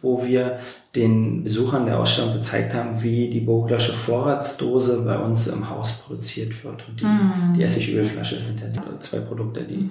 wo 0.00 0.24
wir 0.24 0.58
den 0.94 1.44
Besuchern 1.44 1.86
der 1.86 1.98
Ausstellung 1.98 2.34
gezeigt 2.34 2.74
haben, 2.74 3.02
wie 3.02 3.28
die 3.28 3.40
Boglersche 3.40 3.92
Vorratsdose 3.92 5.02
bei 5.02 5.18
uns 5.18 5.46
im 5.48 5.68
Haus 5.68 5.92
produziert 6.00 6.64
wird. 6.64 6.88
Und 6.88 7.00
die, 7.00 7.04
mhm. 7.04 7.54
die 7.56 7.62
Essigölflasche 7.62 8.40
sind 8.40 8.60
ja 8.60 8.68
zwei 9.00 9.18
Produkte, 9.20 9.64
die 9.64 9.90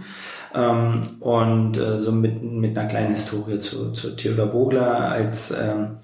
ähm, 0.54 1.02
und 1.20 1.78
äh, 1.78 2.00
so 2.00 2.12
mit, 2.12 2.42
mit 2.42 2.78
einer 2.78 2.88
kleinen 2.88 3.10
Historie 3.10 3.60
zu, 3.60 3.92
zu 3.92 4.16
Theodor 4.16 4.48
Bogler 4.48 5.10
als 5.10 5.52
ähm, 5.52 5.98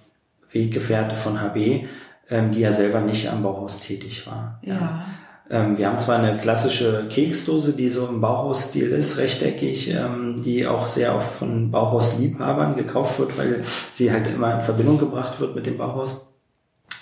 Weggefährte 0.52 1.16
von 1.16 1.42
HB, 1.42 1.86
ähm, 2.30 2.52
die 2.52 2.60
ja 2.60 2.72
selber 2.72 3.02
nicht 3.02 3.30
am 3.30 3.44
Bauhaus 3.44 3.80
tätig 3.80 4.28
war. 4.28 4.60
Ja. 4.64 5.06
Ähm, 5.50 5.78
wir 5.78 5.88
haben 5.88 6.00
zwar 6.00 6.20
eine 6.20 6.38
klassische 6.38 7.08
Keksdose, 7.10 7.74
die 7.74 7.90
so 7.90 8.08
im 8.08 8.22
Bauhausstil 8.22 8.92
ist, 8.92 9.18
rechteckig, 9.18 9.94
ähm, 9.94 10.42
die 10.42 10.66
auch 10.66 10.88
sehr 10.88 11.16
oft 11.16 11.36
von 11.36 11.70
Bauhausliebhabern 11.70 12.76
gekauft 12.76 13.20
wird, 13.20 13.38
weil 13.38 13.64
sie 13.92 14.12
halt 14.12 14.28
immer 14.28 14.56
in 14.56 14.64
Verbindung 14.64 14.98
gebracht 14.98 15.40
wird 15.40 15.56
mit 15.56 15.66
dem 15.66 15.78
Bauhaus. 15.78 16.34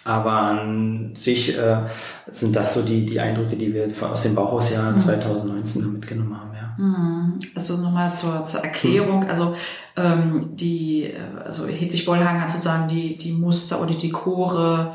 Aber 0.04 0.32
an 0.32 1.14
sich 1.16 1.56
äh, 1.56 1.78
sind 2.28 2.56
das 2.56 2.74
so 2.74 2.82
die, 2.82 3.06
die 3.06 3.20
Eindrücke, 3.20 3.56
die 3.56 3.72
wir 3.74 3.88
aus 4.10 4.24
dem 4.24 4.34
Bauhausjahr 4.34 4.92
mhm. 4.94 4.98
2019 4.98 5.94
mitgenommen 5.94 6.40
haben. 6.40 6.52
Ja. 6.56 6.84
Mhm. 6.84 7.40
Also 7.54 7.78
nochmal 7.78 8.16
zur, 8.16 8.44
zur 8.46 8.62
Erklärung. 8.62 9.30
Also 9.30 9.54
ähm, 9.96 10.56
die, 10.56 11.04
äh, 11.04 11.20
also 11.46 11.68
Hedwig 11.68 12.06
Bollhagen 12.06 12.42
hat 12.42 12.50
sozusagen 12.50 12.88
die, 12.88 13.16
die 13.16 13.32
Muster 13.32 13.80
oder 13.80 13.92
die 13.92 14.08
Dekore 14.08 14.94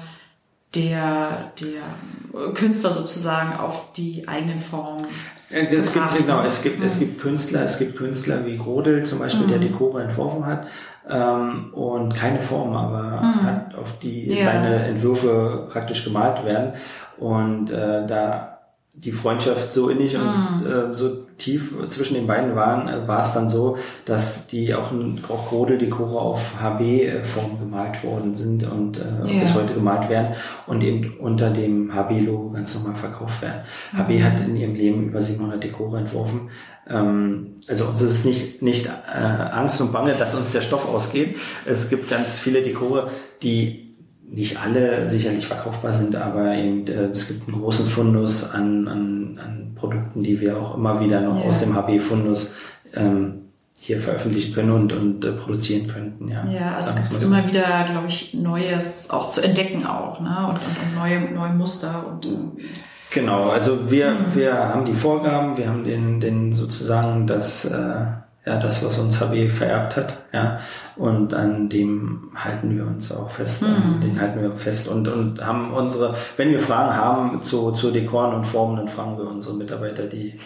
der, 0.74 1.52
der 1.60 2.52
Künstler 2.54 2.92
sozusagen 2.92 3.58
auf 3.58 3.92
die 3.92 4.26
eigenen 4.28 4.58
Formen. 4.58 5.06
Äh, 5.50 5.66
es 5.74 5.92
gibt, 5.92 6.16
genau, 6.16 6.42
es 6.42 6.62
gibt, 6.62 6.78
mhm. 6.78 6.84
es 6.84 6.98
gibt 6.98 7.20
Künstler, 7.20 7.62
es 7.62 7.78
gibt 7.78 7.96
Künstler 7.96 8.44
wie 8.44 8.56
Grodel 8.56 9.04
zum 9.04 9.18
Beispiel, 9.18 9.46
mhm. 9.46 9.50
der 9.50 9.58
Dekore 9.60 10.02
entworfen 10.02 10.44
hat 10.44 10.66
ähm, 11.08 11.72
und 11.72 12.14
keine 12.14 12.40
Form, 12.40 12.74
aber 12.74 13.22
mhm. 13.22 13.42
hat 13.42 13.74
auf 13.74 13.98
die 14.00 14.34
ja. 14.34 14.44
seine 14.44 14.86
Entwürfe 14.86 15.68
praktisch 15.70 16.04
gemalt 16.04 16.44
werden 16.44 16.72
und 17.18 17.70
äh, 17.70 18.06
da 18.06 18.55
die 18.98 19.12
Freundschaft 19.12 19.74
so 19.74 19.90
innig 19.90 20.16
und 20.16 20.22
mhm. 20.22 20.66
äh, 20.66 20.94
so 20.94 21.26
tief 21.36 21.74
zwischen 21.88 22.14
den 22.14 22.26
beiden 22.26 22.56
waren, 22.56 22.88
äh, 22.88 23.06
war 23.06 23.20
es 23.20 23.34
dann 23.34 23.48
so, 23.48 23.76
dass 24.06 24.46
die 24.46 24.74
auch, 24.74 24.90
auch 25.28 25.48
Grodel 25.50 25.76
die 25.76 25.90
Chore 25.90 26.18
auf 26.18 26.40
HB-Form 26.60 27.60
gemalt 27.60 28.02
worden 28.02 28.34
sind 28.34 28.64
und 28.64 28.98
äh, 28.98 29.34
ja. 29.34 29.40
bis 29.40 29.54
heute 29.54 29.74
gemalt 29.74 30.08
werden 30.08 30.34
und 30.66 30.82
eben 30.82 31.18
unter 31.18 31.50
dem 31.50 31.94
HB-Logo 31.94 32.50
ganz 32.52 32.74
normal 32.74 32.94
verkauft 32.94 33.42
werden. 33.42 33.60
Mhm. 33.92 33.98
HB 33.98 34.22
hat 34.22 34.40
in 34.40 34.56
ihrem 34.56 34.74
Leben 34.74 35.08
über 35.08 35.20
700 35.20 35.62
Dekore 35.62 35.98
entworfen. 35.98 36.48
Ähm, 36.88 37.56
also 37.68 37.84
uns 37.84 38.00
ist 38.00 38.10
es 38.10 38.24
nicht, 38.24 38.62
nicht 38.62 38.86
äh, 38.86 39.18
Angst 39.18 39.78
und 39.82 39.92
Bange, 39.92 40.14
dass 40.18 40.34
uns 40.34 40.52
der 40.52 40.62
Stoff 40.62 40.88
ausgeht. 40.88 41.36
Es 41.66 41.90
gibt 41.90 42.08
ganz 42.08 42.38
viele 42.38 42.62
Dekore, 42.62 43.10
die 43.42 43.85
nicht 44.28 44.58
alle 44.60 45.08
sicherlich 45.08 45.46
verkaufbar 45.46 45.92
sind, 45.92 46.16
aber 46.16 46.54
eben, 46.54 46.86
äh, 46.86 47.06
es 47.06 47.28
gibt 47.28 47.48
einen 47.48 47.60
großen 47.60 47.86
Fundus 47.86 48.50
an, 48.50 48.88
an, 48.88 49.40
an 49.42 49.72
Produkten, 49.74 50.22
die 50.22 50.40
wir 50.40 50.58
auch 50.58 50.76
immer 50.76 51.00
wieder 51.00 51.20
noch 51.20 51.40
ja. 51.40 51.46
aus 51.46 51.60
dem 51.60 51.74
HB-Fundus 51.74 52.54
ähm, 52.94 53.42
hier 53.78 54.00
veröffentlichen 54.00 54.54
können 54.54 54.72
und, 54.72 54.92
und 54.92 55.24
äh, 55.24 55.32
produzieren 55.32 55.86
könnten. 55.86 56.28
Ja, 56.28 56.44
ja 56.50 56.74
also 56.76 56.98
es 56.98 57.08
gibt 57.08 57.20
so. 57.20 57.26
immer 57.28 57.46
wieder, 57.46 57.84
glaube 57.84 58.08
ich, 58.08 58.34
Neues 58.34 59.10
auch 59.10 59.28
zu 59.28 59.42
entdecken 59.42 59.86
auch, 59.86 60.20
ne? 60.20 60.46
Und, 60.48 60.54
und, 60.56 60.58
und 60.58 60.94
neue, 60.96 61.20
neue 61.32 61.52
Muster 61.52 62.04
und 62.08 62.26
äh, 62.26 62.62
Genau, 63.10 63.48
also 63.48 63.90
wir, 63.90 64.10
mhm. 64.10 64.34
wir 64.34 64.54
haben 64.54 64.84
die 64.84 64.94
Vorgaben, 64.94 65.56
wir 65.56 65.68
haben 65.68 65.84
den, 65.84 66.20
den 66.20 66.52
sozusagen 66.52 67.26
das 67.26 67.64
äh, 67.64 68.06
ja, 68.46 68.56
das, 68.56 68.84
was 68.84 68.98
uns 68.98 69.20
HB 69.20 69.50
vererbt 69.50 69.96
hat, 69.96 70.18
ja, 70.32 70.60
und 70.94 71.34
an 71.34 71.68
dem 71.68 72.30
halten 72.36 72.76
wir 72.76 72.86
uns 72.86 73.10
auch 73.10 73.30
fest, 73.32 73.62
mhm. 73.62 74.00
den 74.00 74.20
halten 74.20 74.40
wir 74.40 74.54
fest 74.54 74.86
und, 74.86 75.08
und 75.08 75.44
haben 75.44 75.74
unsere, 75.74 76.14
wenn 76.36 76.52
wir 76.52 76.60
Fragen 76.60 76.96
haben 76.96 77.42
zu, 77.42 77.72
zu 77.72 77.90
Dekoren 77.90 78.34
und 78.34 78.44
Formen, 78.44 78.76
dann 78.76 78.88
fragen 78.88 79.18
wir 79.18 79.26
unsere 79.26 79.56
Mitarbeiter, 79.56 80.04
die, 80.04 80.38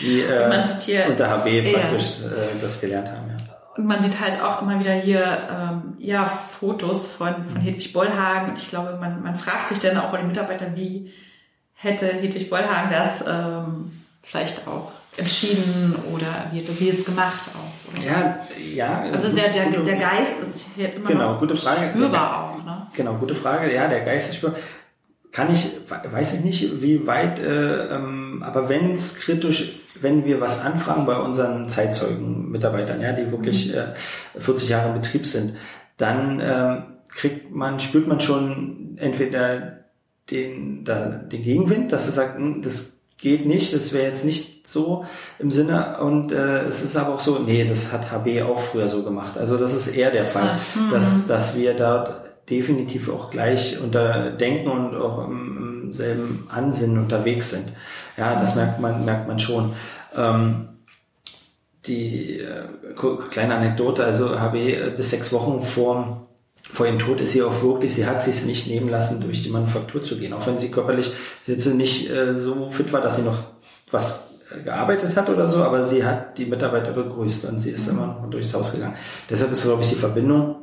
die, 0.00 0.06
die 0.06 0.20
äh, 0.22 1.08
unter 1.08 1.30
HB 1.30 1.72
praktisch 1.72 2.20
ja. 2.22 2.28
äh, 2.28 2.58
das 2.60 2.80
gelernt 2.80 3.08
haben, 3.08 3.28
ja. 3.28 3.36
Und 3.76 3.86
man 3.86 4.00
sieht 4.00 4.20
halt 4.20 4.40
auch 4.40 4.62
immer 4.62 4.78
wieder 4.78 4.92
hier 4.92 5.48
ähm, 5.50 5.94
ja 5.98 6.26
Fotos 6.26 7.10
von, 7.10 7.46
von 7.46 7.60
mhm. 7.60 7.64
Hedwig 7.64 7.92
Bollhagen. 7.92 8.50
Und 8.50 8.58
ich 8.58 8.68
glaube, 8.68 8.96
man, 9.00 9.20
man 9.24 9.34
fragt 9.34 9.68
sich 9.68 9.80
dann 9.80 9.98
auch 9.98 10.12
bei 10.12 10.18
den 10.18 10.28
Mitarbeitern, 10.28 10.76
wie 10.76 11.12
hätte 11.74 12.06
Hedwig 12.06 12.50
Bollhagen 12.50 12.92
das 12.92 13.24
ähm, 13.26 14.02
vielleicht 14.22 14.68
auch 14.68 14.92
entschieden 15.16 15.94
oder 16.12 16.50
wie 16.52 16.60
hat 16.60 16.76
sie 16.76 16.88
es 16.88 17.04
gemacht 17.04 17.50
auch? 17.54 17.92
Oder? 17.92 18.04
Ja, 18.04 18.46
ja. 18.74 19.04
Also 19.12 19.34
der, 19.34 19.50
der, 19.50 19.70
der 19.70 19.96
Geist 19.96 20.42
ist 20.42 20.66
hier 20.74 20.92
immer 20.92 21.08
genau, 21.08 21.38
gute 21.38 21.56
Frage. 21.56 21.90
spürbar 21.90 22.50
auch. 22.50 22.64
Ne? 22.64 22.86
Genau, 22.96 23.14
gute 23.14 23.34
Frage. 23.34 23.72
Ja, 23.72 23.88
der 23.88 24.00
Geist 24.00 24.30
ist 24.30 24.36
spürbar. 24.36 24.58
Kann 25.30 25.52
ich, 25.52 25.68
weiß 25.88 26.34
ich 26.34 26.44
nicht, 26.44 26.82
wie 26.82 27.06
weit, 27.08 27.40
äh, 27.40 27.94
ähm, 27.94 28.44
aber 28.46 28.68
wenn 28.68 28.92
es 28.92 29.16
kritisch, 29.16 29.80
wenn 30.00 30.24
wir 30.24 30.40
was 30.40 30.60
anfragen 30.60 31.06
bei 31.06 31.16
unseren 31.16 31.68
Zeitzeugen-Mitarbeitern, 31.68 33.00
ja, 33.00 33.12
die 33.12 33.32
wirklich 33.32 33.68
mhm. 33.68 33.78
äh, 34.36 34.40
40 34.40 34.68
Jahre 34.68 34.88
im 34.88 34.94
Betrieb 34.94 35.26
sind, 35.26 35.56
dann 35.96 36.40
ähm, 36.40 36.82
kriegt 37.12 37.52
man, 37.52 37.80
spürt 37.80 38.06
man 38.06 38.20
schon 38.20 38.96
entweder 38.98 39.84
den, 40.30 40.84
da, 40.84 41.06
den 41.06 41.42
Gegenwind, 41.42 41.92
dass 41.92 42.06
er 42.06 42.12
sagt, 42.12 42.36
hm, 42.36 42.62
das 42.62 42.98
geht 43.18 43.46
nicht, 43.46 43.72
das 43.72 43.92
wäre 43.92 44.06
jetzt 44.06 44.24
nicht 44.24 44.66
so 44.66 45.04
im 45.38 45.50
Sinne 45.50 45.98
und 45.98 46.32
äh, 46.32 46.62
es 46.62 46.82
ist 46.82 46.96
aber 46.96 47.14
auch 47.14 47.20
so, 47.20 47.38
nee, 47.38 47.64
das 47.64 47.92
hat 47.92 48.10
HB 48.10 48.42
auch 48.42 48.60
früher 48.60 48.88
so 48.88 49.02
gemacht. 49.02 49.38
Also 49.38 49.56
das 49.56 49.74
ist 49.74 49.88
eher 49.88 50.10
der 50.10 50.26
Fall, 50.26 50.58
mhm. 50.74 50.90
dass, 50.90 51.26
dass 51.26 51.56
wir 51.56 51.74
dort 51.74 52.24
definitiv 52.50 53.08
auch 53.08 53.30
gleich 53.30 53.78
unter 53.82 54.30
Denken 54.30 54.68
und 54.68 54.96
auch 54.96 55.26
im, 55.26 55.82
im 55.84 55.92
selben 55.92 56.46
Ansinnen 56.50 56.98
unterwegs 56.98 57.50
sind. 57.50 57.72
Ja, 58.16 58.38
das 58.38 58.54
mhm. 58.54 58.62
merkt 58.62 58.80
man, 58.80 59.04
merkt 59.04 59.28
man 59.28 59.38
schon. 59.38 59.72
Ähm, 60.16 60.68
die 61.86 62.40
äh, 62.40 62.64
kleine 63.30 63.56
Anekdote, 63.56 64.04
also 64.04 64.40
HB 64.40 64.54
äh, 64.54 64.90
bis 64.96 65.10
sechs 65.10 65.32
Wochen 65.32 65.62
vor 65.62 66.26
vor 66.74 66.86
ihrem 66.86 66.98
Tod 66.98 67.20
ist 67.20 67.32
sie 67.32 67.42
auch 67.42 67.62
wirklich, 67.62 67.94
sie 67.94 68.04
hat 68.04 68.20
sich 68.20 68.44
nicht 68.44 68.66
nehmen 68.66 68.88
lassen, 68.88 69.20
durch 69.20 69.44
die 69.44 69.48
Manufaktur 69.48 70.02
zu 70.02 70.18
gehen. 70.18 70.32
Auch 70.32 70.44
wenn 70.48 70.58
sie 70.58 70.72
körperlich 70.72 71.12
jetzt 71.46 71.66
nicht 71.66 72.10
äh, 72.10 72.34
so 72.34 72.68
fit 72.72 72.92
war, 72.92 73.00
dass 73.00 73.14
sie 73.14 73.22
noch 73.22 73.44
was 73.92 74.32
äh, 74.50 74.60
gearbeitet 74.60 75.16
hat 75.16 75.30
oder 75.30 75.48
so, 75.48 75.62
aber 75.62 75.84
sie 75.84 76.04
hat 76.04 76.36
die 76.36 76.46
Mitarbeiter 76.46 76.90
begrüßt 76.90 77.48
und 77.48 77.60
sie 77.60 77.70
ist 77.70 77.86
mhm. 77.86 77.98
immer 77.98 78.26
durchs 78.28 78.52
Haus 78.54 78.72
gegangen. 78.72 78.96
Deshalb 79.30 79.52
ist, 79.52 79.62
glaube 79.62 79.82
ich, 79.82 79.90
die 79.90 79.94
Verbindung 79.94 80.56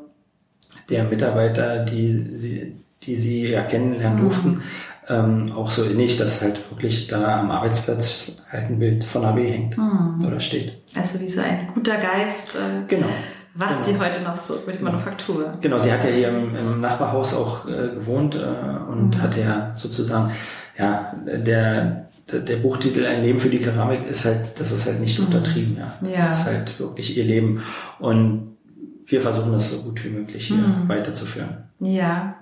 der 0.89 1.05
Mitarbeiter, 1.05 1.85
die 1.85 2.35
sie, 2.35 2.75
die 3.03 3.15
sie 3.15 3.47
ja 3.47 3.63
kennenlernen 3.63 4.19
mhm. 4.19 4.23
durften, 4.23 4.61
ähm, 5.07 5.45
auch 5.55 5.71
so 5.71 5.85
innig, 5.85 6.17
dass 6.17 6.41
halt 6.41 6.69
wirklich 6.71 7.07
da 7.07 7.39
am 7.39 7.51
Arbeitsplatz 7.51 8.41
halt 8.51 8.65
ein 8.65 8.79
Bild 8.79 9.05
von 9.05 9.23
AB 9.23 9.37
hängt 9.37 9.77
mhm. 9.77 10.19
oder 10.27 10.41
steht. 10.41 10.73
Also 10.93 11.21
wie 11.21 11.29
so 11.29 11.39
ein 11.39 11.69
guter 11.73 11.95
Geist. 11.95 12.55
Äh, 12.55 12.85
genau 12.89 13.07
wacht 13.53 13.69
genau. 13.69 13.81
sie 13.81 13.99
heute 13.99 14.21
noch 14.21 14.37
so 14.37 14.55
über 14.55 14.71
die 14.71 14.83
Manufaktur. 14.83 15.51
Genau, 15.61 15.77
sie 15.77 15.91
hat 15.91 16.03
ja 16.03 16.09
hier 16.09 16.29
im, 16.29 16.55
im 16.55 16.81
Nachbarhaus 16.81 17.33
auch 17.33 17.67
äh, 17.67 17.89
gewohnt 17.95 18.35
äh, 18.35 18.39
und 18.39 19.17
mhm. 19.17 19.21
hat 19.21 19.37
ja 19.37 19.73
sozusagen, 19.73 20.31
ja, 20.77 21.13
der, 21.25 22.09
der 22.31 22.55
Buchtitel 22.57 23.05
Ein 23.05 23.23
Leben 23.23 23.39
für 23.39 23.49
die 23.49 23.59
Keramik 23.59 24.07
ist 24.07 24.25
halt, 24.25 24.59
das 24.59 24.71
ist 24.71 24.85
halt 24.85 24.99
nicht 24.99 25.19
mhm. 25.19 25.25
untertrieben, 25.25 25.77
ja. 25.77 25.93
ja. 26.01 26.15
Das 26.15 26.41
ist 26.41 26.45
halt 26.47 26.79
wirklich 26.79 27.17
ihr 27.17 27.25
Leben. 27.25 27.61
Und 27.99 28.57
wir 29.05 29.21
versuchen 29.21 29.51
das 29.51 29.69
so 29.69 29.81
gut 29.83 30.03
wie 30.03 30.09
möglich 30.09 30.47
hier 30.47 30.57
mhm. 30.57 30.87
weiterzuführen. 30.87 31.69
Ja. 31.79 32.35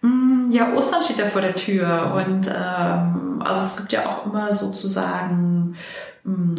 Mm, 0.00 0.50
ja, 0.50 0.72
Ostern 0.74 1.02
steht 1.02 1.18
ja 1.18 1.26
vor 1.26 1.42
der 1.42 1.54
Tür 1.54 2.24
und 2.26 2.48
ähm, 2.48 3.42
also 3.44 3.60
es 3.60 3.76
gibt 3.76 3.92
ja 3.92 4.08
auch 4.08 4.26
immer 4.26 4.52
sozusagen 4.52 5.76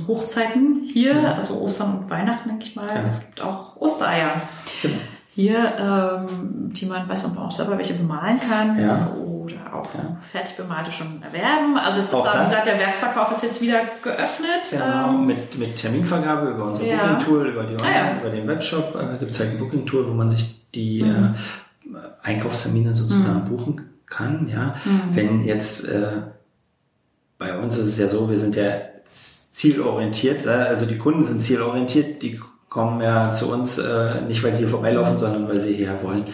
Hochzeiten 0.07 0.81
hier, 0.83 1.21
ja. 1.21 1.33
also 1.35 1.61
Ostern 1.61 1.99
und 1.99 2.09
Weihnachten, 2.09 2.49
denke 2.49 2.65
ich 2.65 2.75
mal. 2.75 2.87
Ja. 2.87 3.03
Es 3.03 3.27
gibt 3.27 3.41
auch 3.41 3.77
Ostereier. 3.77 4.41
Genau. 4.81 4.97
Hier, 5.35 5.73
ähm, 5.79 6.73
die 6.73 6.85
man, 6.85 7.07
weiß 7.09 7.27
man 7.27 7.37
auch 7.39 7.51
selber 7.51 7.77
welche 7.77 7.95
bemalen 7.95 8.39
kann 8.39 8.79
ja. 8.79 9.11
oder 9.15 9.73
auch 9.73 9.89
fertig 10.31 10.55
bemalte 10.57 10.91
schon 10.91 11.23
erwerben. 11.23 11.77
Also 11.77 12.01
jetzt 12.01 12.13
auch 12.13 12.25
ist 12.25 12.49
gesagt, 12.49 12.67
der 12.67 12.79
Werksverkauf 12.79 13.31
ist 13.31 13.43
jetzt 13.43 13.61
wieder 13.61 13.81
geöffnet. 14.03 14.69
Genau, 14.69 15.09
ähm, 15.09 15.25
mit, 15.25 15.57
mit 15.57 15.75
Terminvergabe 15.75 16.51
über 16.51 16.65
unser. 16.65 16.83
Booking-Tool, 16.83 17.47
über, 17.47 17.63
die 17.63 17.73
Online, 17.73 18.11
ah, 18.11 18.19
über 18.19 18.29
den 18.29 18.47
Webshop 18.47 18.95
äh, 18.95 19.17
gibt 19.17 19.31
es 19.31 19.39
halt 19.39 19.51
ein 19.51 19.59
Booking-Tool, 19.59 20.07
wo 20.07 20.13
man 20.13 20.29
sich 20.29 20.69
die 20.71 21.01
mhm. 21.01 21.35
äh, 21.95 21.97
Einkaufstermine 22.21 22.93
sozusagen 22.93 23.45
mhm. 23.45 23.49
buchen 23.49 23.81
kann. 24.05 24.47
Ja, 24.47 24.75
mhm. 24.85 25.01
Wenn 25.11 25.43
jetzt 25.45 25.87
äh, 25.89 26.21
bei 27.39 27.57
uns 27.57 27.77
ist 27.77 27.87
es 27.87 27.97
ja 27.97 28.07
so, 28.07 28.29
wir 28.29 28.37
sind 28.37 28.55
ja 28.55 28.63
zielorientiert. 29.53 30.45
Also 30.47 30.85
die 30.85 30.97
Kunden 30.97 31.23
sind 31.23 31.41
zielorientiert, 31.41 32.21
die 32.23 32.41
kommen 32.69 33.01
ja 33.01 33.31
zu 33.31 33.51
uns 33.51 33.77
äh, 33.77 34.21
nicht, 34.21 34.43
weil 34.43 34.53
sie 34.53 34.63
hier 34.63 34.69
vorbeilaufen, 34.69 35.17
sondern 35.17 35.47
weil 35.47 35.61
sie 35.61 35.75
hierher 35.75 36.03
wollen. 36.03 36.25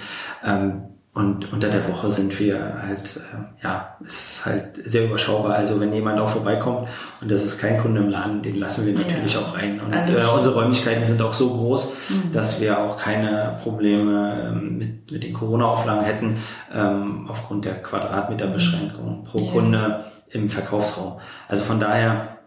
Ähm, 0.43 0.83
und 1.13 1.51
unter 1.51 1.69
der 1.69 1.85
Woche 1.89 2.11
sind 2.11 2.39
wir 2.39 2.81
halt, 2.81 3.17
äh, 3.17 3.63
ja, 3.63 3.97
ist 4.05 4.45
halt 4.45 4.77
sehr 4.85 5.05
überschaubar. 5.05 5.55
Also 5.55 5.81
wenn 5.81 5.91
jemand 5.91 6.17
auch 6.17 6.29
vorbeikommt 6.29 6.87
und 7.19 7.29
das 7.29 7.43
ist 7.43 7.59
kein 7.59 7.77
Kunde 7.81 7.99
im 7.99 8.09
Laden, 8.09 8.41
den 8.41 8.55
lassen 8.55 8.85
wir 8.85 8.93
natürlich 8.93 9.33
ja. 9.33 9.41
auch 9.41 9.57
rein. 9.57 9.81
Und 9.81 9.93
also 9.93 10.13
äh, 10.13 10.37
unsere 10.37 10.55
Räumlichkeiten 10.55 11.03
sind 11.03 11.21
auch 11.21 11.33
so 11.33 11.49
groß, 11.49 11.93
mhm. 12.07 12.31
dass 12.31 12.61
wir 12.61 12.79
auch 12.79 12.95
keine 12.95 13.57
Probleme 13.61 14.47
ähm, 14.47 14.77
mit, 14.77 15.11
mit 15.11 15.23
den 15.23 15.33
Corona-Auflagen 15.33 16.05
hätten, 16.05 16.37
ähm, 16.73 17.25
aufgrund 17.27 17.65
der 17.65 17.81
Quadratmeterbeschränkung 17.81 19.25
pro 19.25 19.39
ja. 19.39 19.51
Kunde 19.51 20.05
im 20.29 20.49
Verkaufsraum. 20.49 21.19
Also 21.49 21.63
von 21.63 21.81
daher 21.81 22.38